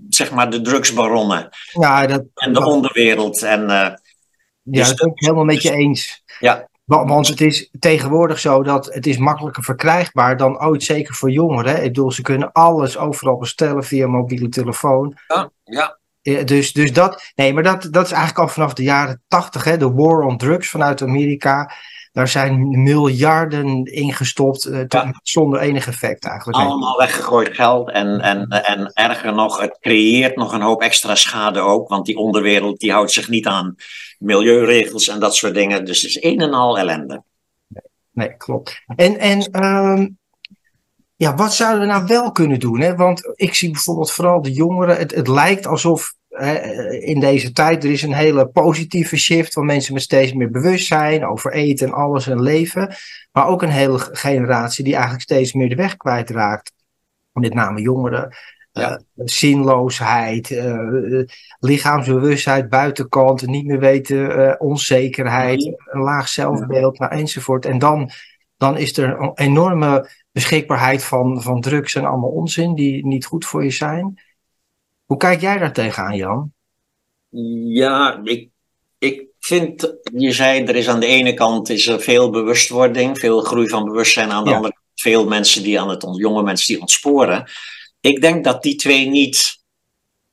[0.10, 3.44] zeg maar de drugsbaronnen Ja, dat, en de dat- onderwereld.
[3.44, 3.98] En, uh, ja,
[4.64, 6.24] dus dat ben ik helemaal met je eens.
[6.40, 11.14] ja, Wa- Want het is tegenwoordig zo dat het is makkelijker verkrijgbaar dan ooit, zeker
[11.14, 11.76] voor jongeren.
[11.78, 15.18] Ik bedoel, ze kunnen alles overal bestellen via mobiele telefoon.
[15.28, 16.44] ja, ja.
[16.44, 19.92] dus, dus dat, nee, maar dat, dat is eigenlijk al vanaf de jaren tachtig, de
[19.92, 21.72] war on drugs vanuit Amerika.
[22.18, 26.58] Daar zijn miljarden ingestopt uh, zonder enig effect eigenlijk.
[26.58, 31.60] Allemaal weggegooid geld en, en, en erger nog, het creëert nog een hoop extra schade
[31.60, 31.90] ook.
[31.90, 33.76] Want die onderwereld die houdt zich niet aan
[34.20, 35.86] milieuregels en dat soort dingen.
[35.86, 37.24] Dus het is een en al ellende.
[37.68, 38.82] Nee, nee klopt.
[38.96, 40.18] En, en um,
[41.16, 42.80] ja, wat zouden we nou wel kunnen doen?
[42.80, 42.96] Hè?
[42.96, 44.98] Want ik zie bijvoorbeeld vooral de jongeren.
[44.98, 46.14] Het, het lijkt alsof
[47.00, 51.26] in deze tijd er is een hele positieve shift van mensen met steeds meer bewustzijn
[51.26, 52.96] over eten en alles en leven.
[53.32, 56.74] Maar ook een hele generatie die eigenlijk steeds meer de weg kwijtraakt.
[57.32, 58.36] Met name jongeren.
[58.72, 58.92] Ja.
[58.92, 61.24] Uh, zinloosheid, uh,
[61.60, 67.10] lichaamsbewustzijn, buitenkant, niet meer weten, uh, onzekerheid, een laag zelfbeeld, ja.
[67.10, 67.66] enzovoort.
[67.66, 68.10] En dan,
[68.58, 73.46] dan is er een enorme beschikbaarheid van, van drugs en allemaal onzin die niet goed
[73.46, 74.22] voor je zijn.
[75.08, 76.52] Hoe kijk jij daar tegenaan, Jan?
[77.74, 78.50] Ja, ik,
[79.00, 83.42] ik vind, je zei, er is aan de ene kant is er veel bewustwording, veel
[83.42, 86.82] groei van bewustzijn, aan de andere kant veel mensen die aan het, jonge mensen die
[86.82, 87.50] ontsporen.
[88.02, 89.58] Ik denk dat die twee niet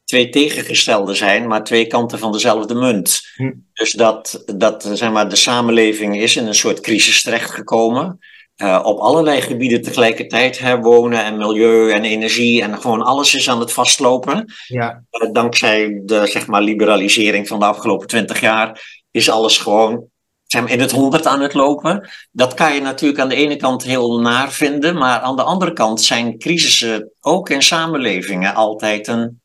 [0.05, 3.21] twee tegengestelde zijn, maar twee kanten van dezelfde munt.
[3.35, 3.53] Hm.
[3.73, 8.19] Dus dat, dat zeg maar, de samenleving is in een soort crisis terechtgekomen.
[8.63, 10.59] Uh, op allerlei gebieden tegelijkertijd.
[10.59, 14.53] Hè, wonen en milieu en energie en gewoon alles is aan het vastlopen.
[14.67, 15.03] Ja.
[15.11, 20.09] Uh, dankzij de zeg maar, liberalisering van de afgelopen twintig jaar is alles gewoon
[20.67, 22.11] in het honderd aan het lopen.
[22.31, 25.73] Dat kan je natuurlijk aan de ene kant heel naar vinden, maar aan de andere
[25.73, 29.41] kant zijn crisissen ook in samenlevingen altijd een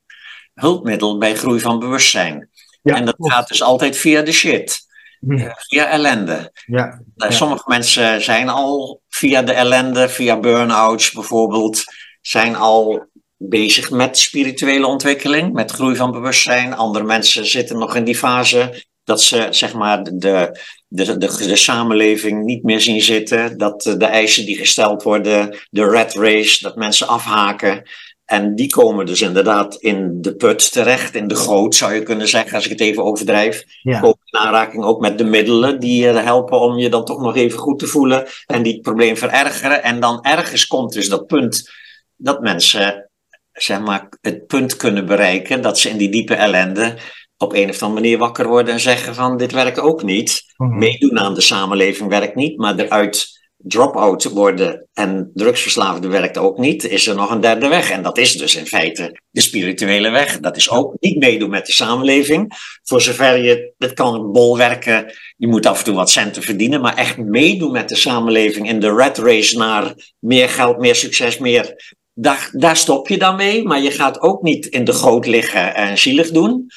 [0.54, 2.50] hulpmiddel bij groei van bewustzijn.
[2.82, 4.88] Ja, en dat gaat dus altijd via de shit.
[5.19, 5.49] Hm.
[5.55, 6.51] Via ellende.
[6.65, 7.32] Ja, ja.
[7.32, 11.84] Sommige mensen zijn al via de ellende, via burn-outs bijvoorbeeld,
[12.21, 16.75] zijn al bezig met spirituele ontwikkeling, met groei van bewustzijn.
[16.75, 21.55] Andere mensen zitten nog in die fase dat ze zeg maar de, de, de, de,
[21.55, 26.75] samenleving niet meer zien zitten, dat de eisen die gesteld worden, de red race, dat
[26.75, 27.89] mensen afhaken.
[28.30, 32.28] En die komen dus inderdaad in de put terecht, in de goot zou je kunnen
[32.28, 33.63] zeggen, als ik het even overdrijf.
[33.82, 34.00] Ja.
[34.00, 37.36] Komen in aanraking ook met de middelen die je helpen om je dan toch nog
[37.36, 39.84] even goed te voelen en die het probleem verergeren.
[39.84, 41.72] En dan ergens komt dus dat punt
[42.15, 43.10] dat mensen
[43.52, 46.98] zeg maar, het punt kunnen bereiken dat ze in die diepe ellende
[47.38, 50.44] op een of andere manier wakker worden en zeggen van dit werkt ook niet.
[50.58, 50.78] Mhm.
[50.78, 56.84] Meedoen aan de samenleving werkt niet, maar eruit drop-out worden en drugsverslaafde werkt ook niet,
[56.84, 57.91] is er nog een derde weg.
[57.91, 60.39] En dat is dus in feite de spirituele weg.
[60.39, 62.54] Dat is ook niet meedoen met de samenleving.
[62.84, 66.82] Voor zover je, het kan bol werken, je moet af en toe wat centen verdienen,
[66.82, 71.38] maar echt meedoen met de samenleving in de rat race naar meer geld, meer succes,
[71.38, 71.95] meer.
[72.13, 75.76] Daar, daar stop je dan mee, maar je gaat ook niet in de goot liggen
[75.76, 76.67] en zielig doen.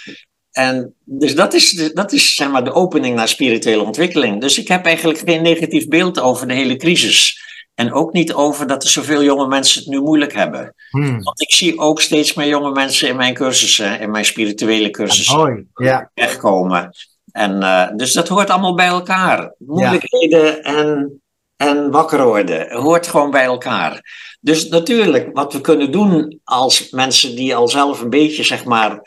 [0.52, 4.40] En dus dat is, dat is zeg maar, de opening naar spirituele ontwikkeling.
[4.40, 7.40] Dus ik heb eigenlijk geen negatief beeld over de hele crisis.
[7.74, 10.74] En ook niet over dat er zoveel jonge mensen het nu moeilijk hebben.
[10.90, 11.22] Hmm.
[11.22, 15.70] Want ik zie ook steeds meer jonge mensen in mijn cursussen, in mijn spirituele cursussen.
[15.74, 16.10] Ja.
[16.14, 16.90] wegkomen.
[17.32, 19.54] En, uh, dus dat hoort allemaal bij elkaar.
[19.58, 21.22] Moeilijkheden en,
[21.56, 24.00] en wakker worden hoort gewoon bij elkaar.
[24.40, 29.00] Dus natuurlijk, wat we kunnen doen als mensen die al zelf een beetje, zeg maar,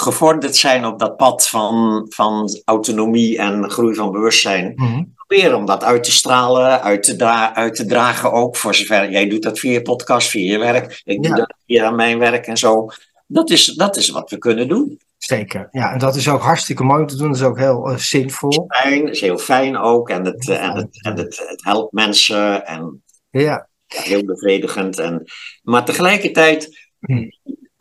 [0.00, 4.72] gevorderd zijn op dat pad van, van autonomie en groei van bewustzijn.
[4.76, 8.56] Mm Proberen om dat uit te stralen, uit te, dra uit te dragen ook.
[8.56, 11.00] Voor zover jij doet dat via je podcast, via je werk.
[11.04, 12.88] Ik doe dat via mijn werk en zo.
[13.26, 15.00] Dat is, dat is wat we kunnen doen.
[15.18, 17.26] Zeker, ja, en dat is ook hartstikke mooi te doen.
[17.26, 18.64] Dat is ook heel uh, zinvol.
[18.68, 20.08] Fijn, is heel fijn ook.
[20.08, 22.66] En het, en het, en het, het helpt mensen.
[22.66, 23.68] En ja.
[23.86, 24.98] heel bevredigend.
[24.98, 25.24] En,
[25.62, 26.88] maar tegelijkertijd.
[27.00, 27.28] Hm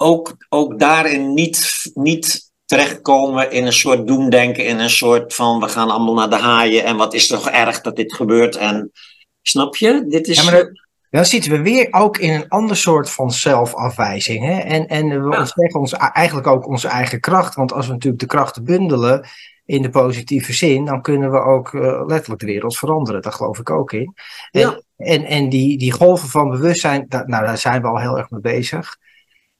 [0.02, 5.68] ook, ook daarin niet, niet terechtkomen in een soort doemdenken, in een soort van we
[5.68, 8.56] gaan allemaal naar de haaien en wat is toch erg dat dit gebeurt.
[8.56, 8.92] En
[9.42, 10.06] snap je?
[10.08, 10.44] Dit is.
[10.44, 14.46] Ja, maar dan zitten we weer ook in een ander soort van zelfafwijzing.
[14.46, 14.60] Hè?
[14.60, 15.40] En, en we ja.
[15.40, 17.56] ontdekken ons eigenlijk ook onze eigen kracht.
[17.56, 19.28] Want als we natuurlijk de krachten bundelen
[19.66, 23.22] in de positieve zin, dan kunnen we ook uh, letterlijk de wereld veranderen.
[23.22, 24.14] Daar geloof ik ook in.
[24.52, 24.82] En, ja.
[24.98, 28.30] en, en die, die golven van bewustzijn, daar, nou, daar zijn we al heel erg
[28.30, 28.98] mee bezig.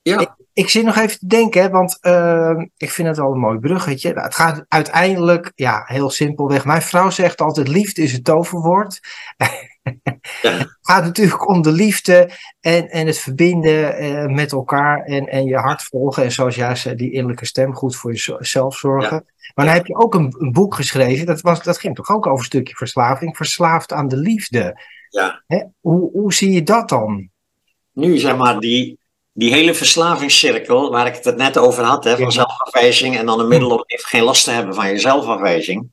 [0.02, 0.18] Ja.
[0.18, 3.58] Ik, ik, zit nog even te denken, want uh, ik vind het wel een mooi
[3.58, 4.12] bruggetje.
[4.12, 6.64] Nou, het gaat uiteindelijk, ja, heel simpelweg.
[6.64, 9.00] Mijn vrouw zegt altijd: liefde is het toverwoord.
[10.42, 10.50] Ja.
[10.52, 15.44] het gaat natuurlijk om de liefde en, en het verbinden uh, met elkaar en, en
[15.44, 16.24] je hart volgen.
[16.24, 19.16] En zoals jij zei, die innerlijke stem goed voor jezelf zorgen.
[19.16, 19.50] Ja.
[19.54, 22.26] Maar dan heb je ook een, een, boek geschreven, dat, was, dat ging toch ook
[22.26, 24.80] over een stukje verslaving, verslaafd aan de liefde.
[25.08, 25.42] Ja.
[25.46, 25.62] Hè?
[25.80, 27.30] Hoe, hoe zie je dat dan?
[27.92, 28.99] Nu zeg maar, die,
[29.40, 33.48] die hele verslavingscirkel waar ik het net over had, hè, van zelfafwijzing en dan een
[33.48, 35.90] middel om even geen last te hebben van je zelfafwijzing,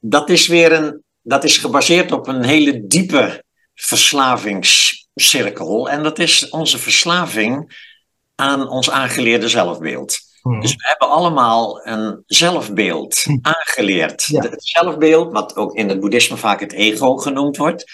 [0.00, 3.44] dat is weer een, dat is gebaseerd op een hele diepe
[3.74, 5.90] verslavingscirkel.
[5.90, 7.82] En dat is onze verslaving
[8.34, 10.18] aan ons aangeleerde zelfbeeld.
[10.42, 10.60] Mhm.
[10.60, 14.24] Dus we hebben allemaal een zelfbeeld aangeleerd.
[14.24, 14.40] Ja.
[14.40, 17.84] Het zelfbeeld, wat ook in het boeddhisme vaak het ego genoemd wordt.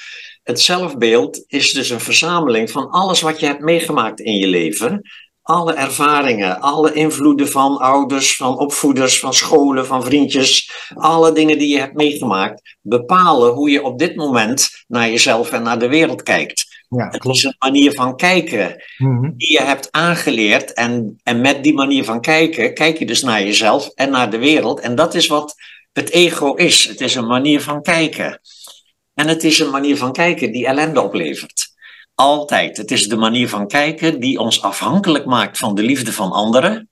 [0.51, 5.01] Het zelfbeeld is dus een verzameling van alles wat je hebt meegemaakt in je leven.
[5.43, 10.71] Alle ervaringen, alle invloeden van ouders, van opvoeders, van scholen, van vriendjes.
[10.95, 15.63] Alle dingen die je hebt meegemaakt bepalen hoe je op dit moment naar jezelf en
[15.63, 16.67] naar de wereld kijkt.
[16.89, 19.31] ja, Het is een manier van kijken Mhm.
[19.37, 20.73] die je hebt aangeleerd.
[20.73, 24.39] En, en met die manier van kijken, kijk je dus naar jezelf en naar de
[24.39, 24.81] wereld.
[24.81, 25.55] En dat is wat
[25.93, 26.89] het ego is.
[26.89, 28.41] Het is een manier van kijken.
[29.21, 31.69] En het is een manier van kijken die ellende oplevert.
[32.15, 32.77] Altijd.
[32.77, 36.91] Het is de manier van kijken die ons afhankelijk maakt van de liefde van anderen.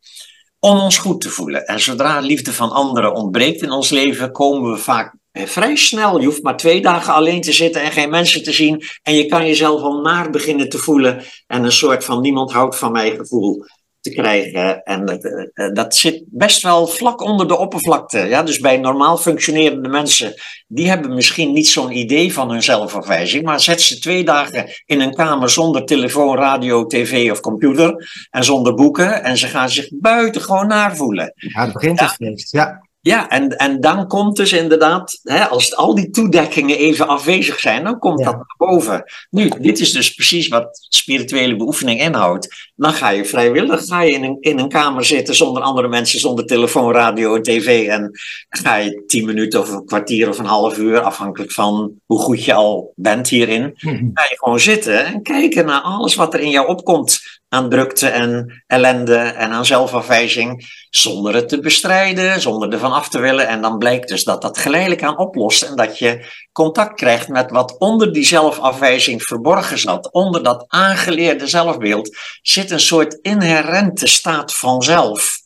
[0.58, 1.66] Om ons goed te voelen.
[1.66, 6.20] En zodra liefde van anderen ontbreekt in ons leven, komen we vaak eh, vrij snel.
[6.20, 8.82] Je hoeft maar twee dagen alleen te zitten en geen mensen te zien.
[9.02, 11.24] En je kan jezelf al naar beginnen te voelen.
[11.46, 13.64] En een soort van niemand houdt van mij gevoel
[14.00, 14.82] te krijgen.
[14.82, 18.18] En dat, eh, dat zit best wel vlak onder de oppervlakte.
[18.18, 18.42] Ja?
[18.42, 20.34] Dus bij normaal functionerende mensen,
[20.66, 23.44] die hebben misschien niet zo'n idee van hun zelfafwijzing.
[23.44, 28.08] Maar zet ze twee dagen in een kamer zonder telefoon, radio, tv of computer.
[28.30, 29.22] En zonder boeken.
[29.22, 31.32] En ze gaan zich buitengewoon naarvoelen.
[31.34, 32.52] Ja, het begint het feest.
[32.52, 37.58] Ja, Ja, en, en dan komt dus inderdaad, hè, als al die toedekkingen even afwezig
[37.58, 38.24] zijn, dan komt Ja.
[38.24, 39.04] dat naar boven.
[39.30, 42.70] Nu, dit is dus precies wat spirituele beoefening inhoudt.
[42.76, 46.20] Dan ga je vrijwillig ga je in, een, in een kamer zitten zonder andere mensen,
[46.20, 47.88] zonder telefoon, radio en tv.
[47.88, 48.10] En
[48.48, 52.44] ga je tien minuten of een kwartier of een half uur, afhankelijk van hoe goed
[52.44, 53.94] je al bent hierin, Mhm.
[54.14, 58.08] ga je gewoon zitten en kijken naar alles wat er in jou opkomt aan drukte
[58.08, 63.48] en ellende en aan zelfafwijzing, zonder het te bestrijden, zonder ervan af te willen.
[63.48, 67.50] En dan blijkt dus dat dat geleidelijk aan oplost en dat je contact krijgt met
[67.50, 70.12] wat onder die zelfafwijzing verborgen zat.
[70.12, 75.37] Onder dat aangeleerde zelfbeeld zit een soort inherente staat van zelf.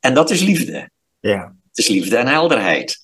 [0.00, 0.90] En dat is liefde.
[1.20, 1.60] ja.
[1.72, 3.01] Het is liefde en helderheid.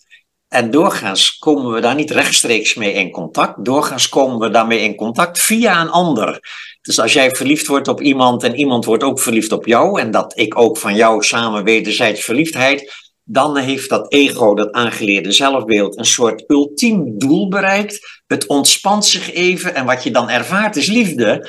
[0.48, 3.64] En doorgaans komen we daar niet rechtstreeks mee in contact.
[3.64, 6.40] Doorgaans komen we daarmee in contact via een ander.
[6.82, 10.11] Dus als jij verliefd wordt op iemand en iemand wordt ook verliefd op jou, en
[10.11, 12.92] dat ik ook van jou samen wederzijds verliefdheid,
[13.24, 18.22] dan heeft dat ego, dat aangeleerde zelfbeeld, een soort ultiem doel bereikt.
[18.26, 21.48] Het ontspant zich even en wat je dan ervaart is liefde.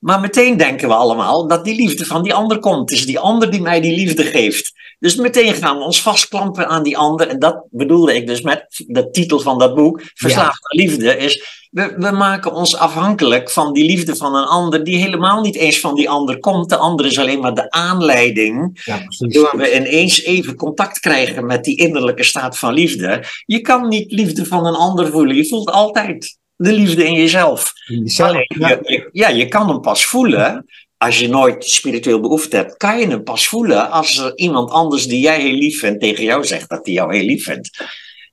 [0.00, 2.90] Maar meteen denken we allemaal dat die liefde van die ander komt.
[2.90, 4.72] Het is die ander die mij die liefde geeft.
[4.98, 7.28] Dus meteen gaan we ons vastklampen aan die ander.
[7.28, 11.58] En dat bedoelde ik dus met de titel van dat boek, Verslaafd aan Liefde, is
[11.70, 15.80] we, we maken ons afhankelijk van die liefde van een ander die helemaal niet eens
[15.80, 16.68] van die ander komt.
[16.68, 19.02] De ander is alleen maar de aanleiding ja.
[19.18, 23.24] Waardoor we ineens even contact krijgen met die innerlijke staat van liefde.
[23.46, 25.36] Je kan niet liefde van een ander voelen.
[25.36, 27.72] Je voelt altijd de liefde in jezelf.
[27.86, 28.68] Jezelf, Alleen, ja.
[28.68, 30.66] je, je- ja, je kan hem pas voelen.
[30.96, 35.06] Als je nooit spiritueel beoefend hebt, kan je hem pas voelen als er iemand anders
[35.06, 37.84] die jij heel lief vindt tegen jou zegt dat hij jou heel lief vindt.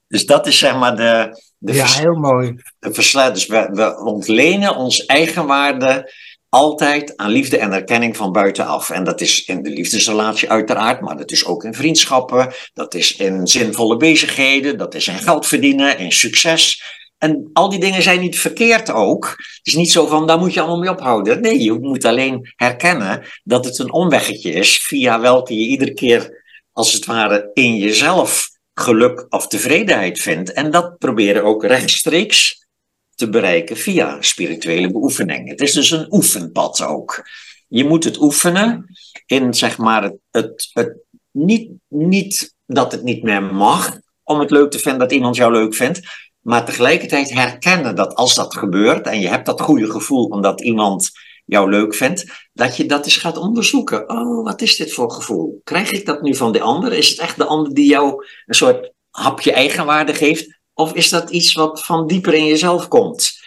[0.08, 2.56] Dus dat is zeg maar de, de, ja, heel mooi.
[2.80, 6.14] de versla- Dus we, we ontlenen ons eigenwaarde
[6.50, 8.90] altijd aan liefde en erkenning van buitenaf.
[8.90, 13.16] En dat is in de liefdesrelatie uiteraard, maar dat is ook in vriendschappen, dat is
[13.16, 16.84] in zinvolle bezigheden, dat is in geld verdienen, in succes.
[17.18, 19.26] En al die dingen zijn niet verkeerd ook.
[19.38, 21.42] Het is niet zo van, daar moet je allemaal mee ophouden.
[21.42, 26.46] Nee, je moet alleen herkennen dat het een omweggetje is, via welke je iedere keer,
[26.72, 30.54] als het ware, in jezelf geluk of tevredenheid vindt.
[30.54, 32.68] En dat proberen ook rechtstreeks
[33.16, 35.50] te bereiken via spirituele beoefening.
[35.50, 37.30] Het is dus een oefenpad ook.
[37.68, 40.98] Je moet het oefenen in zeg maar het, het, het
[41.32, 45.52] niet, niet dat het niet meer mag om het leuk te vinden dat iemand jou
[45.52, 46.02] leuk vindt,
[46.48, 51.12] maar tegelijkertijd herkennen dat als dat gebeurt en je hebt dat goede gevoel omdat iemand
[51.46, 54.10] jou leuk vindt, dat je dat eens gaat onderzoeken.
[54.10, 55.62] Oh, wat is dit voor gevoel?
[55.64, 56.94] Krijg ik dat nu van de ander?
[56.94, 60.60] Is het echt de ander die jou een soort hapje eigenwaarde geeft?
[60.74, 63.40] Of is dat iets wat van dieper in jezelf komt?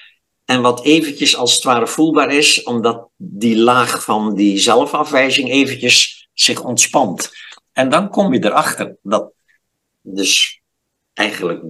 [0.45, 6.29] En wat eventjes als het ware voelbaar is, omdat die laag van die zelfafwijzing eventjes
[6.33, 7.31] zich ontspant.
[7.73, 9.33] En dan kom je erachter dat
[10.03, 10.61] dus
[11.13, 11.63] eigenlijk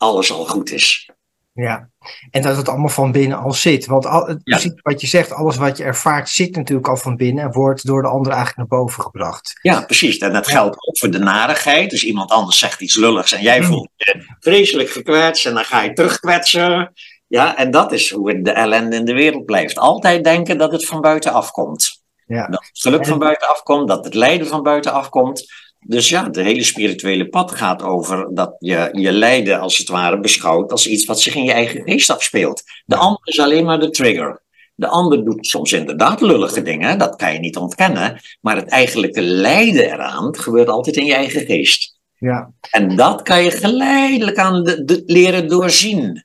[0.00, 1.10] alles al goed is.
[1.52, 1.88] Ja,
[2.30, 3.86] en dat het allemaal van binnen al zit.
[3.86, 4.58] Want al, Ja.
[4.82, 8.02] wat je zegt, alles wat je ervaart zit natuurlijk al van binnen en wordt door
[8.02, 9.58] de ander eigenlijk naar boven gebracht.
[9.62, 10.18] Ja, precies.
[10.18, 11.90] En dat geldt ook voor de narigheid.
[11.90, 13.66] Dus iemand anders zegt iets lulligs en jij Mm.
[13.66, 16.92] voelt je vreselijk gekwetst en dan ga je terugkwetsen.
[17.26, 19.78] Ja, en dat is hoe de ellende in de wereld blijft.
[19.78, 22.02] Altijd denken dat het van buiten afkomt.
[22.26, 22.46] Ja.
[22.46, 25.44] Dat het geluk van buitenaf komt, dat het lijden van buitenaf komt.
[25.86, 30.20] Dus ja, de hele spirituele pad gaat over dat je je lijden als het ware
[30.20, 32.62] beschouwt als iets wat zich in je eigen geest afspeelt.
[32.84, 34.42] De ander is alleen maar de trigger.
[34.74, 38.20] De ander doet soms inderdaad lullige dingen, dat kan je niet ontkennen.
[38.40, 41.98] Maar het eigenlijke lijden eraan gebeurt altijd in je eigen geest.
[42.18, 42.52] Ja.
[42.70, 46.24] En dat kan je geleidelijk aan de, de- leren doorzien.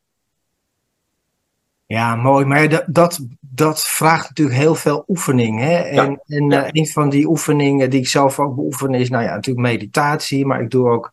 [1.95, 2.45] Ja, mooi.
[2.45, 5.59] Maar dat, dat, dat vraagt natuurlijk heel veel oefening.
[5.59, 5.75] Hè?
[5.77, 6.63] En, en Ja.
[6.63, 10.45] eh, een van die oefeningen die ik zelf ook beoefen is, nou ja, natuurlijk meditatie,
[10.45, 11.11] maar ik doe ook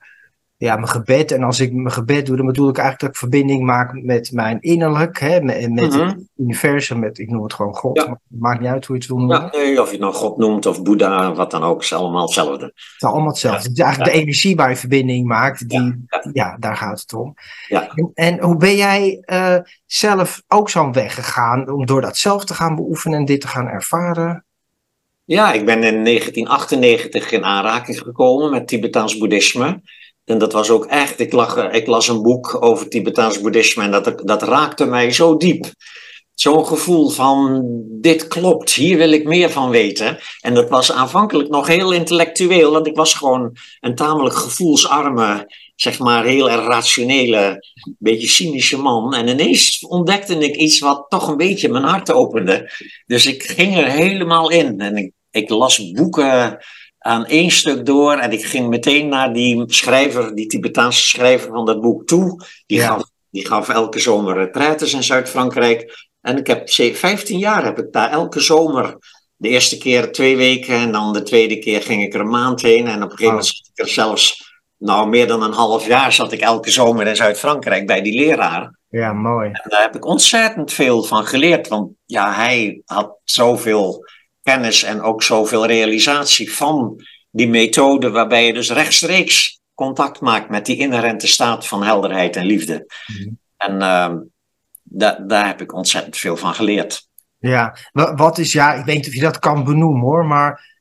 [0.64, 1.32] ja, mijn gebed.
[1.32, 4.32] En als ik mijn gebed doe, dan bedoel ik eigenlijk dat ik verbinding maak met
[4.32, 5.40] mijn innerlijk, hè?
[5.40, 6.06] met, met Mhm.
[6.06, 7.96] het universum, met, ik noem het gewoon God.
[7.96, 8.20] Ja.
[8.28, 9.40] maakt niet uit hoe je het wil noemen.
[9.40, 12.22] Ja, nee, of je het nou God noemt of Boeddha, wat dan ook, is allemaal
[12.22, 12.64] hetzelfde.
[12.64, 13.68] Het is allemaal hetzelfde.
[13.68, 17.12] Het is eigenlijk de energie waar je verbinding maakt, die, Ja, ja, daar gaat het
[17.14, 17.34] om.
[17.68, 17.88] Ja.
[17.94, 19.56] En, en hoe ben jij eh,
[19.86, 23.48] zelf ook zo'n weg gegaan om door dat zelf te gaan beoefenen en dit te
[23.48, 24.44] gaan ervaren?
[25.24, 29.80] Ja, ik ben in 1998 in aanraking gekomen met Tibetaans boeddhisme.
[30.24, 33.90] En dat was ook echt, ik, lag, ik las een boek over Tibetaans boeddhisme en
[33.90, 35.66] dat, dat raakte mij zo diep.
[36.34, 37.62] Zo'n gevoel van,
[38.00, 40.18] dit klopt, hier wil ik meer van weten.
[40.40, 45.46] En dat was aanvankelijk nog heel intellectueel, want ik was gewoon een tamelijk gevoelsarme,
[45.76, 47.64] zeg maar heel rationele,
[47.98, 49.14] beetje cynische man.
[49.14, 52.70] En ineens ontdekte ik iets wat toch een beetje mijn hart opende.
[53.06, 56.58] Dus ik ging er helemaal in en ik, ik las boeken
[57.02, 61.66] aan één stuk door en ik ging meteen naar die schrijver, die Tibetaanse schrijver van
[61.66, 62.44] dat boek toe.
[62.66, 62.86] Die, Ja.
[62.86, 66.08] gaf, die gaf elke zomer retraites in Zuid-Frankrijk.
[66.20, 68.96] En ik heb ze- 15 jaar heb ik daar elke zomer.
[69.36, 72.62] De eerste keer twee weken en dan de tweede keer ging ik er een maand
[72.62, 72.86] heen.
[72.86, 76.12] En op een gegeven moment zat ik er zelfs, nou meer dan een half jaar
[76.12, 78.78] zat ik elke zomer in Zuid-Frankrijk bij die leraar.
[78.88, 79.46] Ja, mooi.
[79.52, 81.68] En daar heb ik ontzettend veel van geleerd.
[81.68, 84.04] Want ja, hij had zoveel
[84.42, 86.96] kennis en ook zoveel realisatie van
[87.30, 92.44] die methode waarbij je dus rechtstreeks contact maakt met die inherente staat van helderheid en
[92.46, 92.86] liefde.
[93.06, 93.28] Mhm.
[93.56, 93.78] En
[94.82, 97.08] da- daar heb ik ontzettend veel van geleerd.
[97.38, 100.71] Ja, wa- wat is, ja, ik weet niet of je dat kan benoemen hoor, maar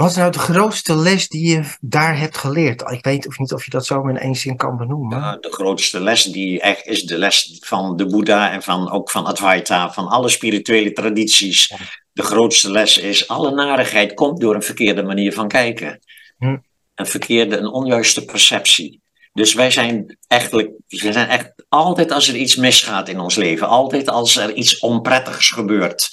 [0.00, 2.90] wat is nou de grootste les die je daar hebt geleerd?
[2.90, 5.18] Ik weet of niet of je dat zo in één zin kan benoemen.
[5.18, 9.10] Uh, de grootste les die echt is de les van de Boeddha en van, ook
[9.10, 11.74] van Advaita, van alle spirituele tradities.
[12.12, 16.00] De grootste les is, alle narigheid komt door een verkeerde manier van kijken.
[16.38, 16.56] Hm.
[16.94, 19.00] Een verkeerde, een onjuiste perceptie.
[19.32, 23.68] Dus wij zijn eigenlijk, we zijn echt altijd als er iets misgaat in ons leven,
[23.68, 26.10] altijd als er iets onprettigs gebeurt,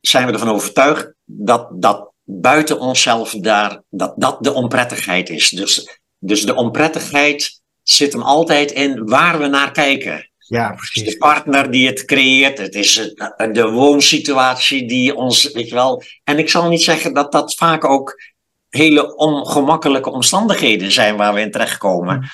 [0.00, 5.48] zijn we ervan overtuigd dat dat buiten onszelf daar, dat dat de onprettigheid is.
[5.48, 10.30] Dus, dus de onprettigheid zit hem altijd in waar we naar kijken.
[10.38, 11.12] Ja, Het is precies.
[11.12, 13.14] de partner die het creëert, het is
[13.52, 16.02] de woonsituatie die ons, weet je wel.
[16.24, 18.22] En ik zal niet zeggen dat dat vaak ook
[18.68, 22.30] hele ongemakkelijke omstandigheden zijn waar we in terechtkomen.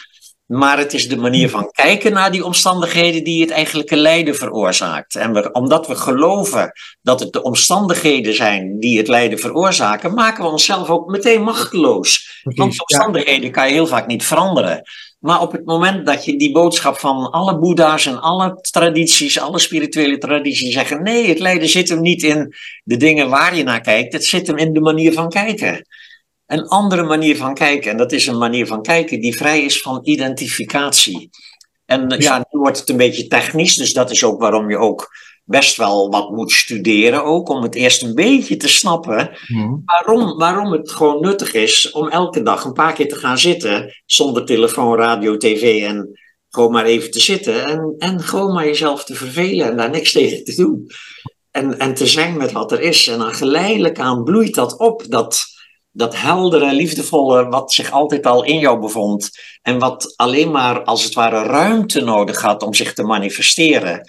[0.53, 5.15] Maar het is de manier van kijken naar die omstandigheden die het eigenlijke lijden veroorzaakt.
[5.15, 6.73] En we, omdat we geloven
[7.03, 12.41] dat het de omstandigheden zijn die het lijden veroorzaken, maken we onszelf ook meteen machteloos.
[12.43, 14.83] Want omstandigheden kan je heel vaak niet veranderen.
[15.19, 19.59] Maar op het moment dat je die boodschap van alle boeddha's en alle tradities, alle
[19.59, 23.81] spirituele tradities zeggen: nee, het lijden zit hem niet in de dingen waar je naar
[23.81, 25.87] kijkt, het zit hem in de manier van kijken.
[26.53, 29.81] Een andere manier van kijken, en dat is een manier van kijken die vrij is
[29.81, 31.31] van identificatie.
[31.85, 34.77] En eh, ja, nu wordt het een beetje technisch, dus dat is ook waarom je
[34.77, 35.11] ook
[35.45, 40.39] best wel wat moet studeren, ook om het eerst een beetje te snappen hm, waarom,
[40.39, 44.45] waarom het gewoon nuttig is om elke dag een paar keer te gaan zitten, zonder
[44.45, 49.15] telefoon, radio, tv en gewoon maar even te zitten en, en gewoon maar jezelf te
[49.15, 50.87] vervelen en daar niks tegen te doen.
[51.51, 53.07] En, en te zijn met wat er is.
[53.07, 55.41] En dan geleidelijk aan bloeit dat op, dat,
[55.93, 59.31] dat heldere, liefdevolle, wat zich altijd al in jou bevond.
[59.63, 64.01] En wat alleen maar als het ware ruimte nodig had om zich te manifesteren.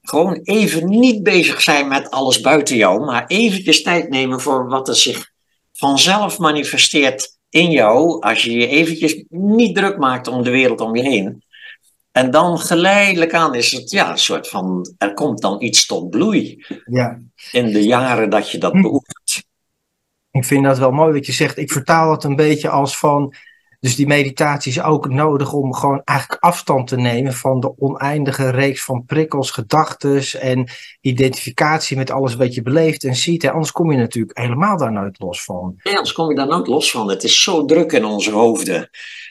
[0.00, 4.88] Gewoon even niet bezig zijn met alles buiten jou, maar eventjes tijd nemen voor wat
[4.88, 5.30] er zich
[5.72, 8.20] vanzelf manifesteert in jou.
[8.20, 11.42] Als je je eventjes niet druk maakt om de wereld om je heen.
[12.12, 16.10] En dan geleidelijk aan is het ja, een soort van, er komt dan iets tot
[16.10, 17.20] bloei ja.
[17.52, 19.17] in de jaren dat je dat beoefent.
[20.38, 21.58] Ik vind dat wel mooi wat je zegt.
[21.58, 23.34] Ik vertaal het een beetje als van.
[23.80, 28.50] Dus die meditatie is ook nodig om gewoon eigenlijk afstand te nemen van de oneindige
[28.50, 30.68] reeks van prikkels, gedachten en
[31.00, 33.44] identificatie met alles wat je beleeft en ziet.
[33.44, 35.74] En anders kom je natuurlijk helemaal daar nooit los van.
[35.82, 37.08] Nee, anders kom je daar nooit los van.
[37.10, 38.90] Het is zo druk in onze hoofden.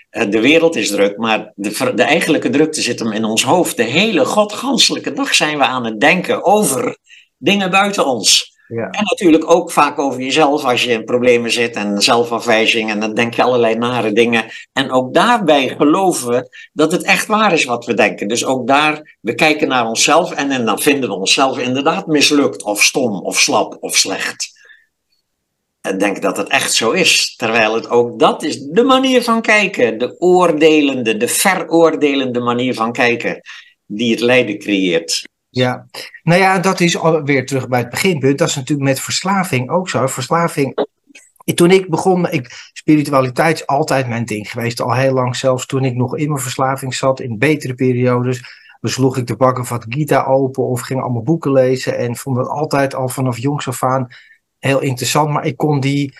[0.09, 3.77] Eh, De wereld is druk, maar de, de eigenlijke drukte zit hem in ons hoofd.
[3.77, 6.97] De hele godganselijke dag zijn we aan het denken over
[7.37, 8.56] dingen buiten ons.
[8.67, 8.89] Ja.
[8.89, 13.13] En natuurlijk ook vaak over jezelf als je in problemen zit en zelfafwijzing en dan
[13.13, 14.45] denk je allerlei nare dingen.
[14.73, 18.27] En ook daarbij geloven we dat het echt waar is wat we denken.
[18.27, 22.63] Dus ook daar, we kijken naar onszelf en, en dan vinden we onszelf inderdaad mislukt
[22.63, 24.55] of stom of slap of slecht.
[25.81, 27.35] En denk dat het echt zo is.
[27.35, 32.91] Terwijl het ook dat is de manier van kijken, de oordelende, de veroordelende manier van
[32.91, 33.41] kijken
[33.85, 35.21] die het lijden creëert.
[35.57, 35.87] Ja,
[36.23, 38.37] nou ja, dat is alweer terug bij het beginpunt.
[38.37, 40.07] Dat is natuurlijk met verslaving ook zo.
[40.07, 40.85] Verslaving.
[41.55, 45.65] Toen ik begon, ik, spiritualiteit is altijd mijn ding geweest, al heel lang zelfs.
[45.65, 48.43] Toen ik nog in mijn verslaving zat, in betere periodes,
[48.81, 51.97] besloeg ik de bakken van Gita open of ging allemaal boeken lezen.
[51.97, 54.07] En vond het altijd al vanaf jongs af aan
[54.59, 55.29] heel interessant.
[55.29, 56.13] Maar ik kon die,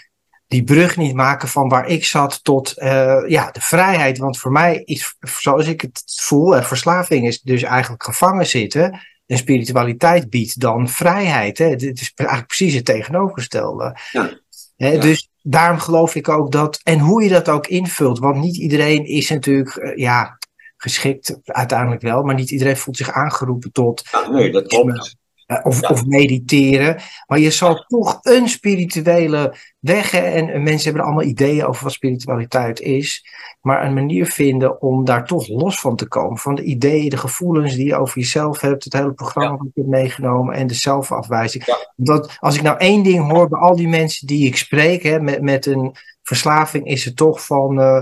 [0.48, 4.18] die brug niet maken van waar ik zat tot uh, ja, de vrijheid.
[4.18, 9.38] Want voor mij is, zoals ik het voel, verslaving is dus eigenlijk gevangen zitten en
[9.38, 11.58] spiritualiteit biedt dan vrijheid.
[11.58, 11.66] Hè?
[11.66, 13.98] Het is eigenlijk precies het tegenovergestelde.
[14.12, 14.30] Ja.
[14.76, 14.98] Hè?
[14.98, 19.06] Dus daarom geloof ik ook dat, en hoe je dat ook invult, want niet iedereen
[19.06, 20.38] is natuurlijk, eh, ja,
[20.78, 24.04] geschikt uiteindelijk wel, maar niet iedereen voelt zich aangeroepen tot.
[24.12, 25.16] Ja, nee, dat klopt.
[25.48, 27.02] Eh, of, of, mediteren.
[27.28, 30.14] Maar je zal toch een spirituele weg.
[30.14, 33.26] En, mensen hebben allemaal ideeën over wat spiritualiteit is.
[33.62, 36.38] Maar een manier vinden om daar toch los van te komen.
[36.38, 38.84] Van de ideeën, de gevoelens die je over jezelf hebt.
[38.84, 39.58] Het hele programma ja.
[39.58, 40.56] wat je hebt meegenomen.
[40.56, 41.64] En de zelfafwijzing.
[41.96, 45.04] Dat, als ik nou één ding hoor bij al die mensen die ik spreek.
[45.04, 47.80] Hè, met, met een verslaving is het toch van.
[47.80, 48.02] Uh,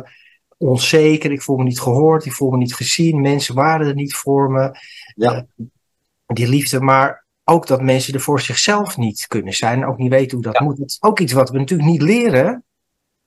[0.57, 4.15] onzeker, ik voel me niet gehoord, ik voel me niet gezien, mensen waren er niet
[4.15, 4.71] voor me.
[5.15, 5.33] Ja.
[5.57, 5.65] Uh,
[6.25, 10.37] die liefde, maar ook dat mensen er voor zichzelf niet kunnen zijn, ook niet weten
[10.37, 10.77] hoe dat moet.
[10.77, 12.63] Dat is ook iets wat we natuurlijk niet leren.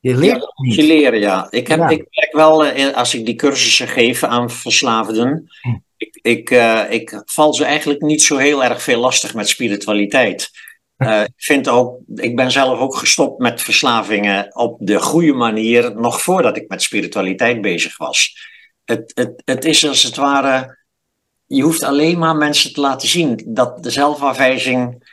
[0.00, 0.74] Je leert ja, niet.
[0.74, 1.46] Je leren, ja.
[1.50, 5.76] Ik, heb, ik merk wel, uh, als ik die cursussen geef aan verslaafden, hm.
[5.96, 10.50] ik, ik, uh, ik val ze eigenlijk niet zo heel erg veel lastig met spiritualiteit.
[10.98, 15.94] Uh, ik, vind ook, ik ben zelf ook gestopt met verslavingen op de goede manier,
[15.94, 18.46] nog voordat ik met spiritualiteit bezig was.
[18.84, 20.77] Het, het, het is als het ware
[21.48, 25.04] je hoeft alleen maar mensen te laten zien dat de zelfafwijzing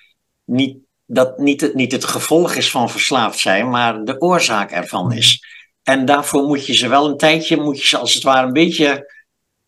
[0.46, 5.12] niet, dat niet, het, niet het gevolg is van verslaafd zijn, maar de oorzaak ervan
[5.12, 5.46] is.
[5.84, 8.54] En daarvoor moet je ze wel een tijdje, moet je ze als het ware een
[8.54, 9.14] beetje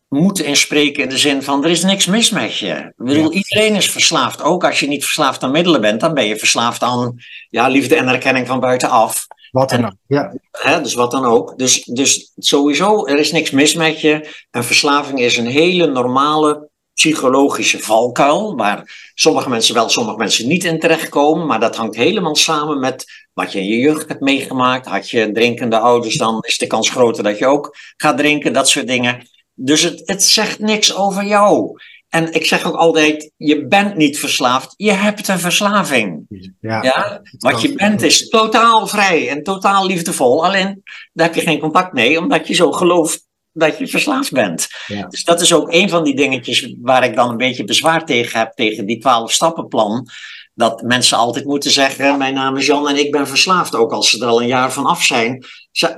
[0.08, 2.74] moeten inspreken in de zin van er is niks mis met je.
[2.74, 4.42] Ik bedoel, iedereen is verslaafd.
[4.42, 7.16] Ook als je niet verslaafd aan middelen bent, dan ben je verslaafd aan
[7.50, 9.28] ja, liefde en erkenning van buitenaf.
[9.58, 10.34] Wat dan ook, ja.
[10.52, 11.58] Hè, dus wat dan ook.
[11.58, 14.30] Dus, dus sowieso, er is niks mis met je.
[14.52, 20.64] En verslaving is een hele normale psychologische valkuil, waar sommige mensen wel, sommige mensen niet
[20.64, 21.48] in terechtkomen.
[21.48, 24.88] Maar dat hangt helemaal samen met wat je in je jeugd hebt meegemaakt.
[24.88, 28.70] Had je drinkende ouders, dan is de kans groter dat je ook gaat drinken, dat
[28.70, 29.28] soort dingen.
[29.54, 31.80] Dus het, het zegt niks over jou.
[32.10, 36.26] En ik zeg ook altijd, je bent niet verslaafd, je hebt een verslaving.
[36.60, 37.22] Ja, ja?
[37.38, 40.46] Wat je bent is totaal vrij en totaal liefdevol.
[40.46, 40.84] Alleen,
[41.14, 44.68] daar heb je geen contact mee, omdat je zo gelooft dat je verslaafd bent.
[44.88, 45.08] Ja.
[45.08, 48.40] Dus dat is ook een van die dingetjes waar ik dan een beetje bezwaar tegen
[48.40, 50.08] heb, tegen die twaalf stappenplan.
[50.54, 54.10] Dat mensen altijd moeten zeggen, mijn naam is Jan en ik ben verslaafd, ook als
[54.10, 55.46] ze er al een jaar van af zijn.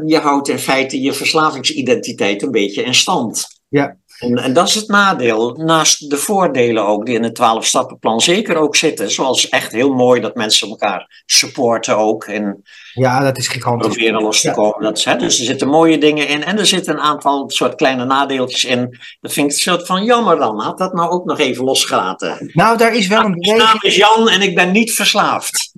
[0.05, 3.47] Je houdt in feite je verslavingsidentiteit een beetje in stand.
[3.67, 5.53] Ja, en, en, dat is het nadeel.
[5.55, 9.11] Naast de voordelen ook, die in het 12-stappenplan zeker ook zitten.
[9.11, 12.23] Zoals echt heel mooi dat mensen elkaar supporten ook.
[12.23, 12.63] En
[12.93, 13.87] ja, dat is gigantisch.
[13.87, 14.81] Proberen los te komen.
[14.81, 16.43] Dat is, hè, dus er zitten mooie dingen in.
[16.43, 18.97] En er zitten een aantal soort kleine nadeeltjes in.
[19.21, 20.61] Dat vind ik een soort van jammer dan.
[20.61, 22.49] Had dat nou ook nog even losgelaten.
[22.53, 23.37] Nou, daar is wel een.
[23.39, 25.73] Mijn naam is Jan en ik ben niet verslaafd.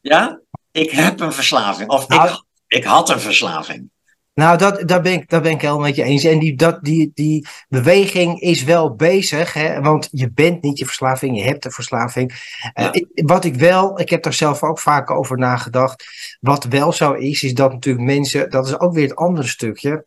[0.00, 0.40] ja?
[0.72, 1.90] Ik heb een verslaving.
[1.90, 3.90] Of nou, ik, ik had een verslaving.
[4.36, 6.24] Nou, dat, daar, ben ik, daar ben ik helemaal met je eens.
[6.24, 10.84] En die, dat, die, die beweging is wel bezig, hè, want je bent niet je
[10.84, 12.32] verslaving, je hebt een verslaving.
[12.74, 16.04] Uh, wat ik wel, ik heb daar zelf ook vaak over nagedacht.
[16.40, 20.06] Wat wel zo is, is dat natuurlijk mensen, dat is ook weer het andere stukje.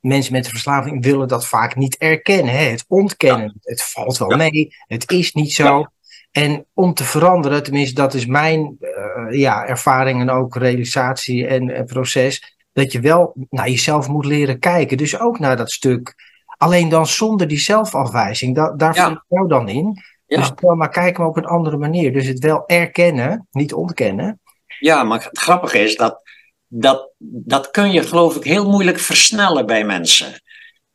[0.00, 2.54] Mensen met een verslaving willen dat vaak niet erkennen.
[2.54, 2.64] Hè?
[2.64, 3.58] Het ontkennen.
[3.62, 4.76] Het valt wel mee.
[4.86, 5.86] Het is niet zo.
[6.30, 11.70] En om te veranderen, tenminste, dat is mijn uh, ja, ervaring en ook realisatie en,
[11.70, 14.96] en proces dat je wel naar jezelf moet leren kijken.
[14.96, 16.14] Dus ook naar dat stuk.
[16.56, 18.54] Alleen dan zonder die zelfafwijzing.
[18.54, 19.10] Da daar ja.
[19.10, 20.02] ik jou dan in.
[20.26, 20.36] Ja.
[20.36, 22.12] Dus maar kijken, maar op een andere manier.
[22.12, 24.40] Dus het wel erkennen, niet ontkennen.
[24.78, 26.22] Ja, maar het grappige is dat,
[26.66, 30.42] dat dat kun je geloof ik heel moeilijk versnellen bij mensen.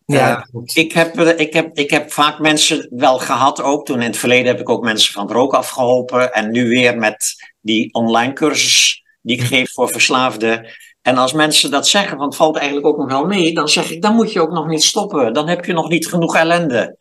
[0.05, 3.85] Ja, uh, ik, heb, ik, heb, ik heb vaak mensen wel gehad ook.
[3.85, 6.33] Toen in het verleden heb ik ook mensen van het rook afgeholpen.
[6.33, 10.67] En nu weer met die online cursus die ik geef voor verslaafden.
[11.05, 13.91] En als mensen dat zeggen, want het valt eigenlijk ook nog wel mee, dan zeg
[13.91, 15.33] ik, dan moet je ook nog niet stoppen.
[15.33, 16.97] Dan heb je nog niet genoeg ellende.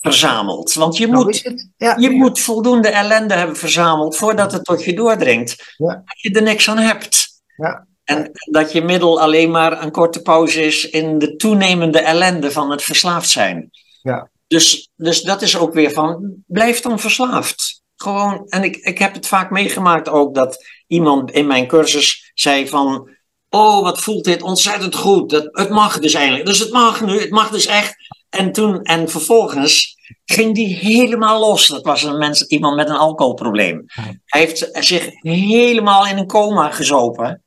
[0.00, 0.72] verzameld.
[0.72, 1.54] Want je, moet.
[1.76, 1.96] Ja.
[1.96, 5.74] je moet voldoende ellende hebben verzameld voordat het tot je doordringt.
[5.76, 5.86] Ja.
[5.86, 7.26] Dat je er niks aan hebt.
[7.56, 7.86] Ja.
[8.04, 12.70] En dat je middel alleen maar een korte pauze is in de toenemende ellende van
[12.70, 13.70] het verslaafd zijn.
[14.02, 14.30] Ja.
[14.46, 17.82] Dus, dus dat is ook weer van, blijf dan verslaafd.
[17.96, 22.68] Gewoon, en ik, ik heb het vaak meegemaakt ook dat iemand in mijn cursus zei
[22.68, 23.18] van,
[23.50, 26.46] oh wat voelt dit ontzettend goed, dat, het mag dus eindelijk.
[26.46, 27.96] Dus het mag nu, het mag dus echt.
[28.28, 31.66] En toen, en vervolgens ging die helemaal los.
[31.66, 33.84] Dat was een mens, iemand met een alcoholprobleem.
[34.24, 37.44] Hij heeft zich helemaal in een coma gezopen.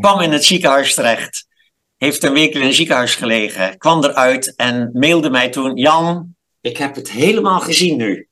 [0.00, 1.46] Kwam in het ziekenhuis terecht.
[1.96, 3.78] Heeft een week in een ziekenhuis gelegen.
[3.78, 8.28] Kwam eruit en mailde mij toen: Jan, ik heb het helemaal gezien nu.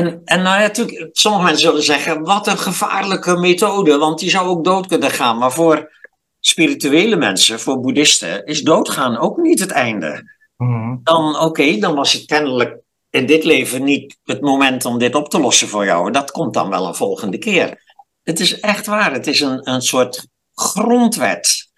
[0.00, 4.30] En, en nou ja, natuurlijk, sommige mensen zullen zeggen: wat een gevaarlijke methode, want die
[4.30, 5.38] zou ook dood kunnen gaan.
[5.38, 5.92] Maar voor
[6.40, 10.96] spirituele mensen, voor boeddhisten, is doodgaan ook niet het einde Mhm.
[11.02, 12.78] dan oké, dan was het kennelijk
[13.10, 16.10] in dit leven niet het moment om dit op te lossen voor jou.
[16.10, 17.82] Dat komt dan wel een volgende keer.
[18.22, 21.70] Het is echt waar, het is een, een soort grondwet.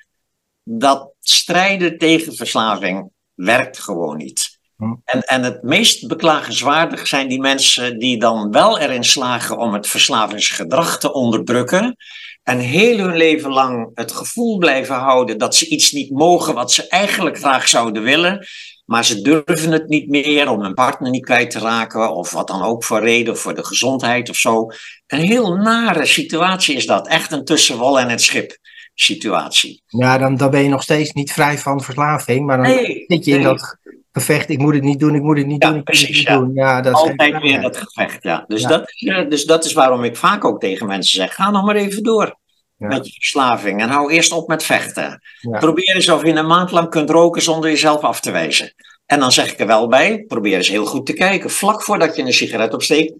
[0.63, 4.52] Dat strijden tegen verslaving werkt gewoon niet.
[4.83, 4.95] Hm.
[5.05, 9.87] En, en het meest beklagenswaardig zijn die mensen die dan wel erin slagen om het
[9.87, 11.97] verslavingsgedrag te onderdrukken.
[12.43, 16.73] En heel hun leven lang het gevoel blijven houden dat ze iets niet mogen wat
[16.73, 18.47] ze eigenlijk graag zouden willen.
[18.85, 22.15] Maar ze durven het niet meer om hun partner niet kwijt te raken.
[22.15, 24.67] Of wat dan ook voor reden, of voor de gezondheid of zo.
[25.07, 27.09] Een heel nare situatie is dat.
[27.09, 28.57] Echt een tussen wal en het schip
[28.95, 29.83] situatie.
[29.87, 33.25] Ja, dan, dan ben je nog steeds niet vrij van verslaving, maar dan Nee, zit
[33.25, 33.47] je in nee.
[33.47, 33.79] dat
[34.13, 35.99] gevecht, ik moet het niet doen, ik moet het niet Ja, doen, ik moet het
[35.99, 36.39] precies, niet ja.
[36.39, 36.51] doen.
[36.55, 38.45] Ja, dat Altijd weer dat gevecht, ja.
[38.47, 38.63] Dus.
[38.63, 41.65] Dat, is, eh, dus dat is waarom ik vaak ook tegen mensen zeg: ga nog
[41.65, 42.41] maar even door
[42.89, 45.23] met je verslaving en hou eerst op met vechten.
[45.41, 48.75] Probeer eens of je een maand lang kunt roken zonder jezelf af te wijzen.
[49.07, 52.17] En dan zeg ik er wel bij: probeer eens heel goed te kijken, vlak voordat
[52.17, 53.13] je een sigaret opsteekt.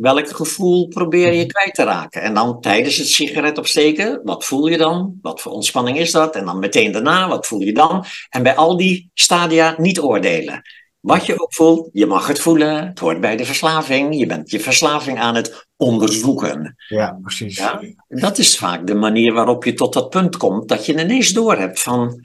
[0.00, 1.36] Welk gevoel probeer Mhm.
[1.36, 2.22] je kwijt te raken?
[2.22, 5.18] En dan tijdens het sigaret opsteken, wat voel je dan?
[5.22, 6.36] Wat voor ontspanning is dat?
[6.36, 8.04] En dan meteen daarna, wat voel je dan?
[8.28, 10.62] En bij al die stadia niet oordelen.
[11.00, 12.86] Wat je ook voelt, je mag het voelen.
[12.86, 14.18] Het hoort bij de verslaving.
[14.18, 16.74] Je bent je verslaving aan het onderzoeken.
[16.88, 17.56] Ja, precies.
[17.56, 17.82] Ja?
[18.08, 21.82] Dat is vaak de manier waarop je tot dat punt komt dat je ineens doorhebt
[21.82, 22.20] van.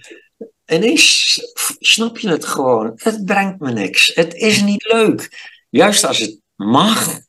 [0.66, 1.40] Ineens
[1.80, 2.92] snap je het gewoon.
[2.96, 4.12] Het brengt me niks.
[4.16, 5.52] Het is niet leuk.
[5.70, 7.20] Juist als het mag,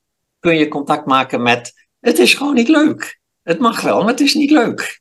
[0.47, 1.87] kun je contact maken met.
[2.01, 3.21] Het is gewoon niet leuk.
[3.43, 5.01] Het mag wel, maar het is niet leuk.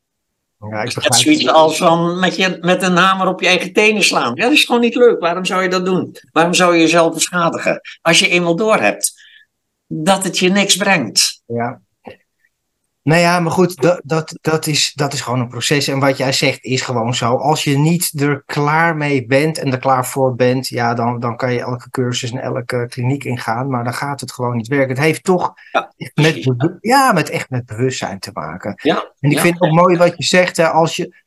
[0.58, 4.02] Ja, ik begrijp zoiets als van met, je, met een hamer op je eigen tenen
[4.02, 4.34] slaan.
[4.34, 5.20] Ja, dat is gewoon niet leuk.
[5.20, 6.16] Waarom zou je dat doen?
[6.32, 7.80] Waarom zou je jezelf beschadigen?
[8.02, 9.12] Als je eenmaal doorhebt
[9.86, 11.42] dat het je niks brengt.
[11.46, 11.80] Ja.
[13.06, 15.88] Nou ja, maar goed, dat, dat, dat, is, dat is gewoon een proces.
[15.88, 17.34] En wat jij zegt is gewoon zo.
[17.34, 21.36] Als je niet er klaar mee bent en er klaar voor bent, ja, dan, dan
[21.36, 23.70] kan je elke cursus en elke kliniek ingaan.
[23.70, 24.88] Maar dan gaat het gewoon niet werken.
[24.88, 28.74] Het heeft toch Ja, met, ja, met echt met bewustzijn te maken.
[28.82, 29.42] Ja, En ik ja.
[29.42, 31.24] vind het ook mooi wat je zegt, hè, als je.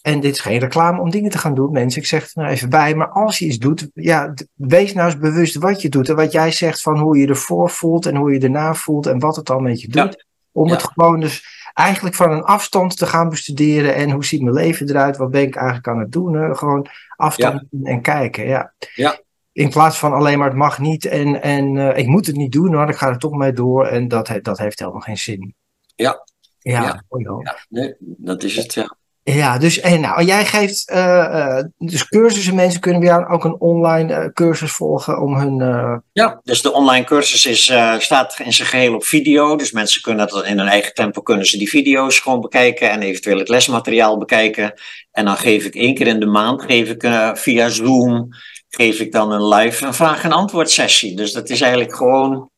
[0.00, 2.00] En dit is geen reclame om dingen te gaan doen, mensen.
[2.00, 2.94] Ik zeg het er nou even bij.
[2.94, 6.08] Maar als je iets doet, ja, wees nou eens bewust wat je doet.
[6.08, 9.18] En wat jij zegt van hoe je ervoor voelt en hoe je erna voelt en
[9.18, 10.26] wat het dan met je doet.
[10.58, 10.72] Om Ja.
[10.74, 13.94] het gewoon dus eigenlijk van een afstand te gaan bestuderen.
[13.94, 15.16] En hoe ziet mijn leven eruit?
[15.16, 16.34] Wat ben ik eigenlijk aan het doen?
[16.34, 16.54] hè?
[16.54, 16.86] Gewoon
[17.16, 18.46] afstand en kijken.
[18.46, 18.72] Ja.
[18.94, 19.18] Ja.
[19.52, 22.52] In plaats van alleen maar het mag niet en, en eh, ik moet het niet
[22.52, 23.86] doen, maar ik ga er toch mee door.
[23.86, 25.54] En dat, he- dat heeft helemaal geen zin.
[25.94, 26.24] Ja.
[26.58, 27.02] Ja.
[27.44, 28.96] Ja, nee, dat is het, ja.
[29.34, 32.54] Ja, dus en nou, jij geeft eh, eh, dus cursussen.
[32.54, 35.60] Mensen kunnen bij jou ook een online eh, cursus volgen om hun.
[35.60, 39.56] eh, Ja, dus de online cursus is, eh, staat in zijn geheel op video.
[39.56, 43.02] Dus mensen kunnen dat in hun eigen tempo kunnen ze die video's gewoon bekijken en
[43.02, 44.72] eventueel het lesmateriaal bekijken.
[45.10, 48.28] En dan geef ik één keer in de maand, geef ik eh, via Zoom,
[48.68, 51.16] geef ik dan een live een vraag- en antwoord sessie.
[51.16, 52.50] Dus dat is eigenlijk gewoon,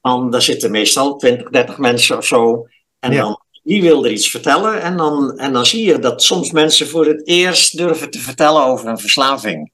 [0.00, 2.66] dan, daar zitten meestal 20, 30 mensen of zo.
[3.00, 3.20] En Ja.
[3.22, 4.82] dan, die wil er iets vertellen.
[4.82, 8.64] En dan, en dan zie je dat soms mensen voor het eerst durven te vertellen
[8.64, 9.72] over een verslaving.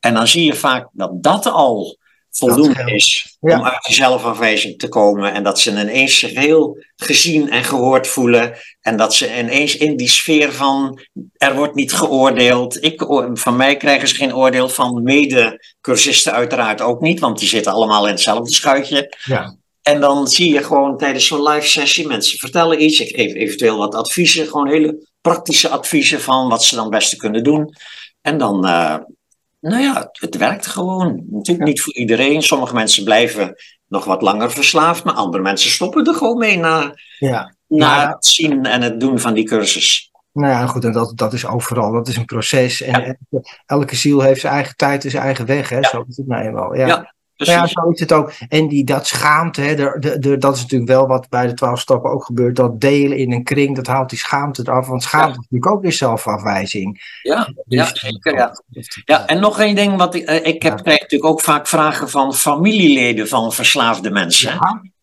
[0.00, 1.96] En dan zie je vaak dat dat al
[2.30, 3.58] voldoende is Ja.
[3.58, 5.32] om uit die zelfafwijzing te komen.
[5.32, 8.54] En dat ze ineens zich heel gezien en gehoord voelen.
[8.80, 11.00] En dat ze ineens in die sfeer van
[11.36, 12.84] er wordt niet geoordeeld.
[12.84, 17.72] Ik, van mij krijgen ze geen oordeel, van mede-cursisten uiteraard ook niet, want die zitten
[17.72, 19.16] allemaal in hetzelfde schuitje.
[19.24, 19.56] ja.
[19.86, 23.00] En dan zie je gewoon tijdens zo'n live sessie, mensen vertellen iets.
[23.00, 27.16] Ik geef eventueel wat adviezen, gewoon hele praktische adviezen van wat ze dan het beste
[27.16, 27.74] kunnen doen.
[28.20, 28.96] En dan, eh,
[29.60, 31.24] nou ja, het werkt gewoon.
[31.30, 32.42] Natuurlijk niet voor iedereen.
[32.42, 33.54] Sommige mensen blijven
[33.88, 37.54] nog wat langer verslaafd, maar andere mensen stoppen er gewoon mee na, ja.
[37.66, 38.08] na Ja.
[38.08, 40.10] het zien en het doen van die cursus.
[40.32, 41.92] Nou ja, goed, en dat, dat is overal.
[41.92, 42.82] Dat is een proces.
[42.82, 45.68] En elke, elke ziel heeft zijn eigen tijd en zijn eigen weg.
[45.68, 45.82] Hè?
[45.82, 46.76] Zo is het nou eenmaal.
[46.76, 47.14] Ja.
[47.36, 47.44] Ja.
[47.44, 47.74] precies.
[47.74, 48.32] Ja, zo is het ook.
[48.48, 51.54] En die, dat schaamte, hè, de, de, de, dat is natuurlijk wel wat bij de
[51.54, 52.56] twaalf stappen ook gebeurt.
[52.56, 54.86] Dat delen in een kring, dat haalt die schaamte eraf.
[54.86, 57.18] Want schaamte is natuurlijk ook weer zelfafwijzing.
[57.22, 58.34] Ja, ja Dus- zeker.
[58.34, 58.52] Ja.
[59.04, 62.10] Ja, en nog één ding, wat ik, eh, ik heb, krijg natuurlijk ook vaak vragen
[62.10, 64.58] van familieleden van verslaafde mensen.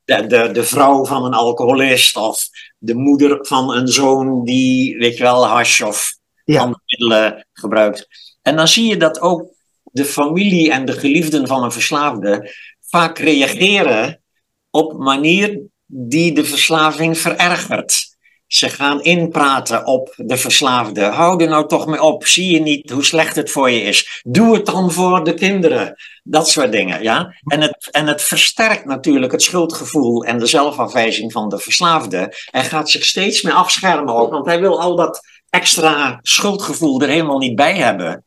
[0.05, 5.17] De, de, de vrouw van een alcoholist of de moeder van een zoon die, weet
[5.17, 8.07] je wel, hash of andere middelen gebruikt.
[8.41, 9.51] En dan zie je dat ook
[9.93, 14.21] de familie en de geliefden van een verslaafde vaak reageren
[14.69, 18.11] op manier die de verslaving verergert.
[18.47, 21.01] Ze gaan inpraten op de verslaafde.
[21.01, 22.27] Hou er nou toch mee op.
[22.27, 24.21] Zie je niet hoe slecht het voor je is?
[24.27, 25.95] Doe het dan voor de kinderen.
[26.23, 27.35] Dat soort dingen, ja.
[27.45, 32.33] En het, en het versterkt natuurlijk het schuldgevoel en de zelfafwijzing van de verslaafde.
[32.51, 37.09] Hij gaat zich steeds meer afschermen ook, want hij wil al dat extra schuldgevoel er
[37.09, 38.25] helemaal niet bij hebben.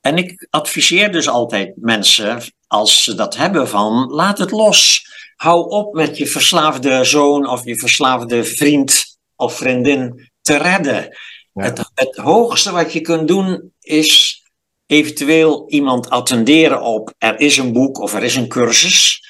[0.00, 5.08] En ik adviseer dus altijd mensen, als ze dat hebben, van laat het los.
[5.36, 11.16] Hou op met je verslaafde zoon of je verslaafde vriend of vriendin te redden.
[11.52, 11.62] Ja.
[11.62, 14.42] Het, het hoogste wat je kunt doen is
[14.86, 19.28] eventueel iemand attenderen op er is een boek of er is een cursus.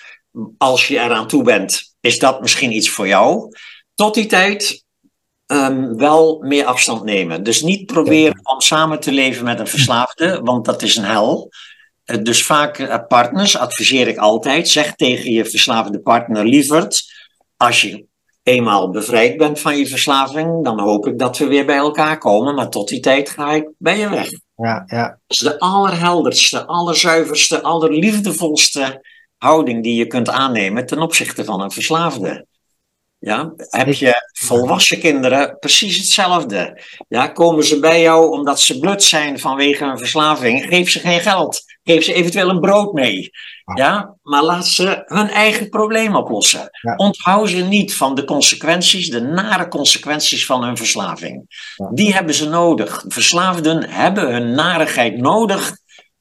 [0.58, 3.48] Als je eraan toe bent, is dat misschien iets voor jou.
[3.94, 4.84] Tot die tijd
[5.50, 7.42] ehm, wel meer afstand nemen.
[7.42, 11.50] Dus niet proberen om samen te leven met een verslaafde, want dat is een hel.
[12.04, 14.68] Eh, Dus vaak eh, partners adviseer ik altijd.
[14.68, 17.02] Zeg tegen je verslaafde partner, lieverd,
[17.56, 18.06] als je
[18.42, 22.54] eenmaal bevrijd bent van je verslaving, dan hoop ik dat we weer bij elkaar komen.
[22.54, 24.30] Maar tot die tijd ga ik bij je weg.
[24.56, 25.06] Ja, ja.
[25.08, 29.04] Dat is de allerhelderste, allerzuiverste, allerliefdevolste
[29.36, 32.46] houding die je kunt aannemen ten opzichte van een verslaafde.
[33.20, 36.82] Ja, heb je volwassen kinderen precies hetzelfde?
[37.08, 40.64] Ja, komen ze bij jou omdat ze blut zijn vanwege een verslaving?
[40.68, 41.62] Geef ze geen geld.
[41.82, 43.30] Geef ze eventueel een brood mee.
[43.74, 46.68] Ja, maar laat ze hun eigen probleem oplossen.
[46.70, 46.94] Ja.
[46.96, 51.44] Onthoud ze niet van de consequenties, de nare consequenties van hun verslaving.
[51.76, 51.90] Ja.
[51.94, 53.04] Die hebben ze nodig.
[53.08, 55.76] Verslaafden hebben hun narigheid nodig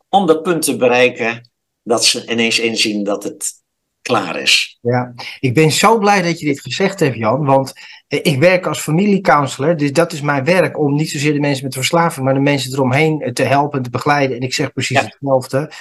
[0.09, 1.51] om dat punt te bereiken
[1.83, 3.58] dat ze ineens inzien dat het
[4.01, 4.77] klaar is.
[4.81, 7.45] Ja, ik ben zo blij dat je dit gezegd hebt, Jan.
[7.45, 7.73] Want
[8.07, 9.77] eh, ik werk als familiecounselor.
[9.77, 12.73] Dus dat is mijn werk om niet zozeer de mensen met verslaving, maar de mensen
[12.73, 14.35] eromheen eh, te helpen en te begeleiden.
[14.37, 15.03] En ik zeg precies Ja.
[15.03, 15.71] hetzelfde.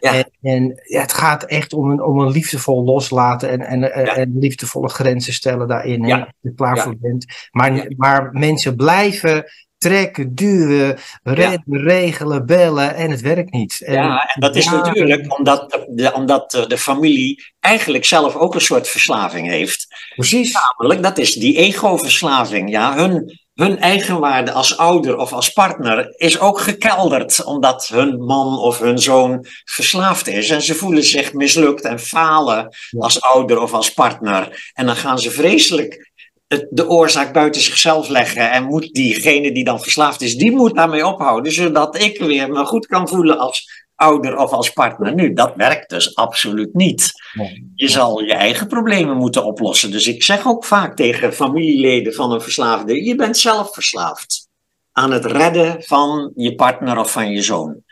[0.00, 0.14] Ja.
[0.14, 4.16] En, en ja, het gaat echt om een, om een liefdevol loslaten en, en, eh,
[4.18, 6.02] en liefdevolle grenzen stellen daarin.
[6.02, 6.18] hè, Ja.
[6.18, 7.26] Als je er klaar voor bent.
[7.50, 9.44] Maar, maar mensen blijven
[9.78, 13.82] trekken, duwen, redden, regelen, bellen en het werkt niet.
[13.84, 14.70] En- Ja, en dat is Ja.
[14.70, 19.86] natuurlijk omdat de, omdat de, de familie eigenlijk zelf ook een soort verslaving heeft.
[20.14, 20.52] Precies.
[20.52, 22.70] Namelijk, dat is die ego-verslaving.
[22.70, 28.58] Ja, hun, hun eigenwaarde als ouder of als partner is ook gekelderd omdat hun man
[28.58, 30.50] of hun zoon verslaafd is.
[30.50, 34.70] En ze voelen zich mislukt en falen als ouder of als partner.
[34.74, 36.07] En dan gaan ze vreselijk
[36.48, 38.50] het, de oorzaak buiten zichzelf leggen.
[38.50, 41.52] En moet diegene die dan verslaafd is, die moet daarmee ophouden.
[41.52, 45.14] Zodat ik weer me goed kan voelen als ouder of als partner.
[45.14, 47.12] Nu, dat werkt dus absoluut niet.
[47.74, 49.90] Je zal je eigen problemen moeten oplossen.
[49.90, 54.48] Dus ik zeg ook vaak tegen familieleden van een verslaafde: je bent zelf verslaafd
[54.92, 57.82] aan het redden van je partner of van je zoon.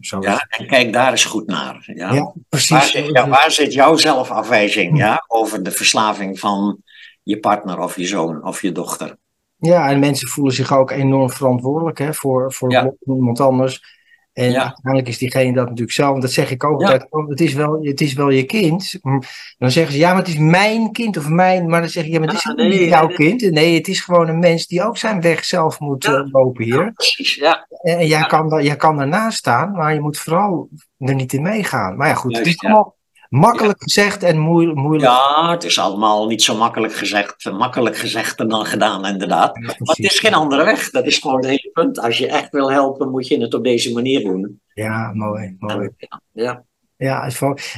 [0.00, 1.82] Ja, Ja, en kijk daar eens goed naar.
[1.94, 2.12] Ja.
[2.12, 2.90] Ja, Waar, precies.
[2.90, 6.82] zit, ja, waar zit jouw zelfafwijzing ja, over de verslaving van
[7.22, 9.16] je partner of je zoon of je dochter?
[9.56, 12.92] Ja, en mensen voelen zich ook enorm verantwoordelijk hè, voor, voor Ja.
[13.06, 14.00] iemand anders.
[14.32, 14.62] En Ja.
[14.64, 16.14] uiteindelijk is diegene dat natuurlijk zelf.
[16.14, 16.86] En dat zeg ik ook Ja.
[16.86, 17.06] altijd.
[17.12, 18.98] oh, Het is, wel, het is wel je kind.
[19.02, 19.20] Hm,
[19.58, 21.68] Dan zeggen ze, ja, maar het is mijn kind of mijn.
[21.68, 23.16] Maar dan zeg ik, ja, maar het is Ah, niet jouw nee.
[23.16, 23.50] kind.
[23.50, 26.12] Nee, het is gewoon een mens die ook zijn weg zelf moet Ja.
[26.12, 26.92] eh, lopen hier.
[26.92, 27.66] Precies, ja.
[27.82, 30.68] En jij, kan, da- jij kan daarnaast staan, maar je moet vooral
[30.98, 31.96] er niet in meegaan.
[31.96, 32.68] Maar ja, goed, het is ja.
[32.68, 32.96] allemaal
[33.32, 34.78] makkelijk gezegd en moeilijk.
[34.78, 35.10] moeilijk.
[35.12, 39.58] Ja, het is allemaal niet zo makkelijk gezegd, makkelijk gezegd dan gedaan, inderdaad.
[39.58, 40.90] Maar het is geen andere weg.
[40.90, 42.00] Dat is gewoon het hele punt.
[42.00, 44.60] Als je echt wil helpen, moet je het op deze manier doen.
[44.74, 45.56] Ja, mooi.
[45.58, 45.90] mooi.
[45.98, 46.64] En, ja,
[46.96, 47.30] Ja,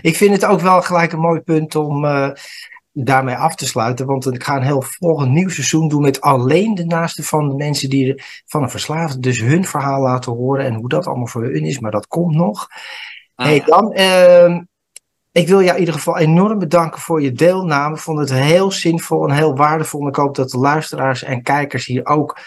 [0.02, 2.30] ik vind het ook wel gelijk een mooi punt om eh,
[2.92, 4.06] daarmee af te sluiten.
[4.06, 7.54] Want ik ga een heel volgend nieuw seizoen doen met alleen de naaste van de
[7.54, 9.18] mensen die er- van een verslaafde.
[9.20, 11.78] Dus hun verhaal laten horen en hoe dat allemaal voor hun is.
[11.78, 12.66] Maar dat komt nog.
[13.34, 13.64] Ah, hey, ja.
[13.64, 14.62] dan, ehm,
[15.34, 17.94] ik wil jou in ieder geval enorm bedanken voor je deelname.
[17.94, 20.08] Ik vond het heel zinvol en heel waardevol.
[20.08, 22.38] Ik hoop dat de luisteraars en kijkers hier ook.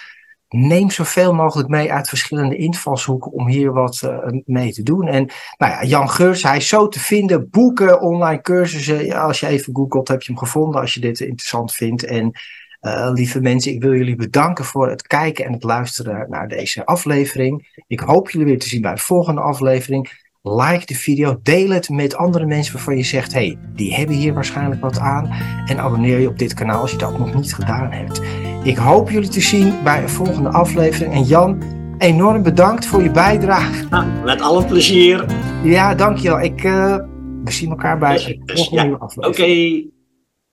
[0.50, 5.08] Neem zoveel mogelijk mee uit verschillende invalshoeken om hier wat eh, mee te doen.
[5.08, 7.50] En nou ja, Jan Geurs, hij is zo te vinden.
[7.50, 9.14] Boeken, online cursussen.
[9.14, 12.04] Als je even googelt, heb je hem gevonden als je dit interessant vindt.
[12.04, 12.32] En
[12.80, 16.86] eh, lieve mensen, ik wil jullie bedanken voor het kijken en het luisteren naar deze
[16.86, 17.84] aflevering.
[17.88, 20.26] Ik hoop jullie weer te zien bij de volgende aflevering.
[20.56, 24.34] Like de video, deel het met andere mensen waarvan je zegt: hey, die hebben hier
[24.34, 25.30] waarschijnlijk wat aan.
[25.66, 28.22] En abonneer je op dit kanaal als je dat nog niet gedaan hebt.
[28.64, 31.14] Ik hoop jullie te zien bij een volgende aflevering.
[31.14, 31.62] En Jan,
[31.98, 33.86] enorm bedankt voor je bijdrage.
[33.89, 35.26] Nou, met alle plezier.
[35.64, 36.41] Ja, dankjewel.
[36.41, 36.95] Ik, uh,
[37.43, 38.98] we zien elkaar bij Dus- een dus, volgende ja.
[38.98, 39.82] aflevering.
[39.82, 39.95] Oké.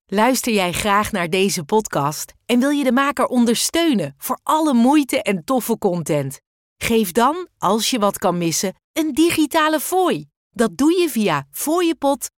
[0.07, 5.23] Luister jij graag naar deze podcast en wil je de maker ondersteunen voor alle moeite
[5.23, 6.41] en toffe content?
[6.77, 10.27] Geef dan, als je wat kan missen, een digitale fooi.
[10.51, 12.31] Dat doe je via fooiepot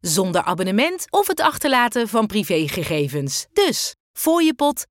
[0.00, 3.46] zonder abonnement of het achterlaten van privégegevens.
[3.52, 4.86] Dus fooiepot.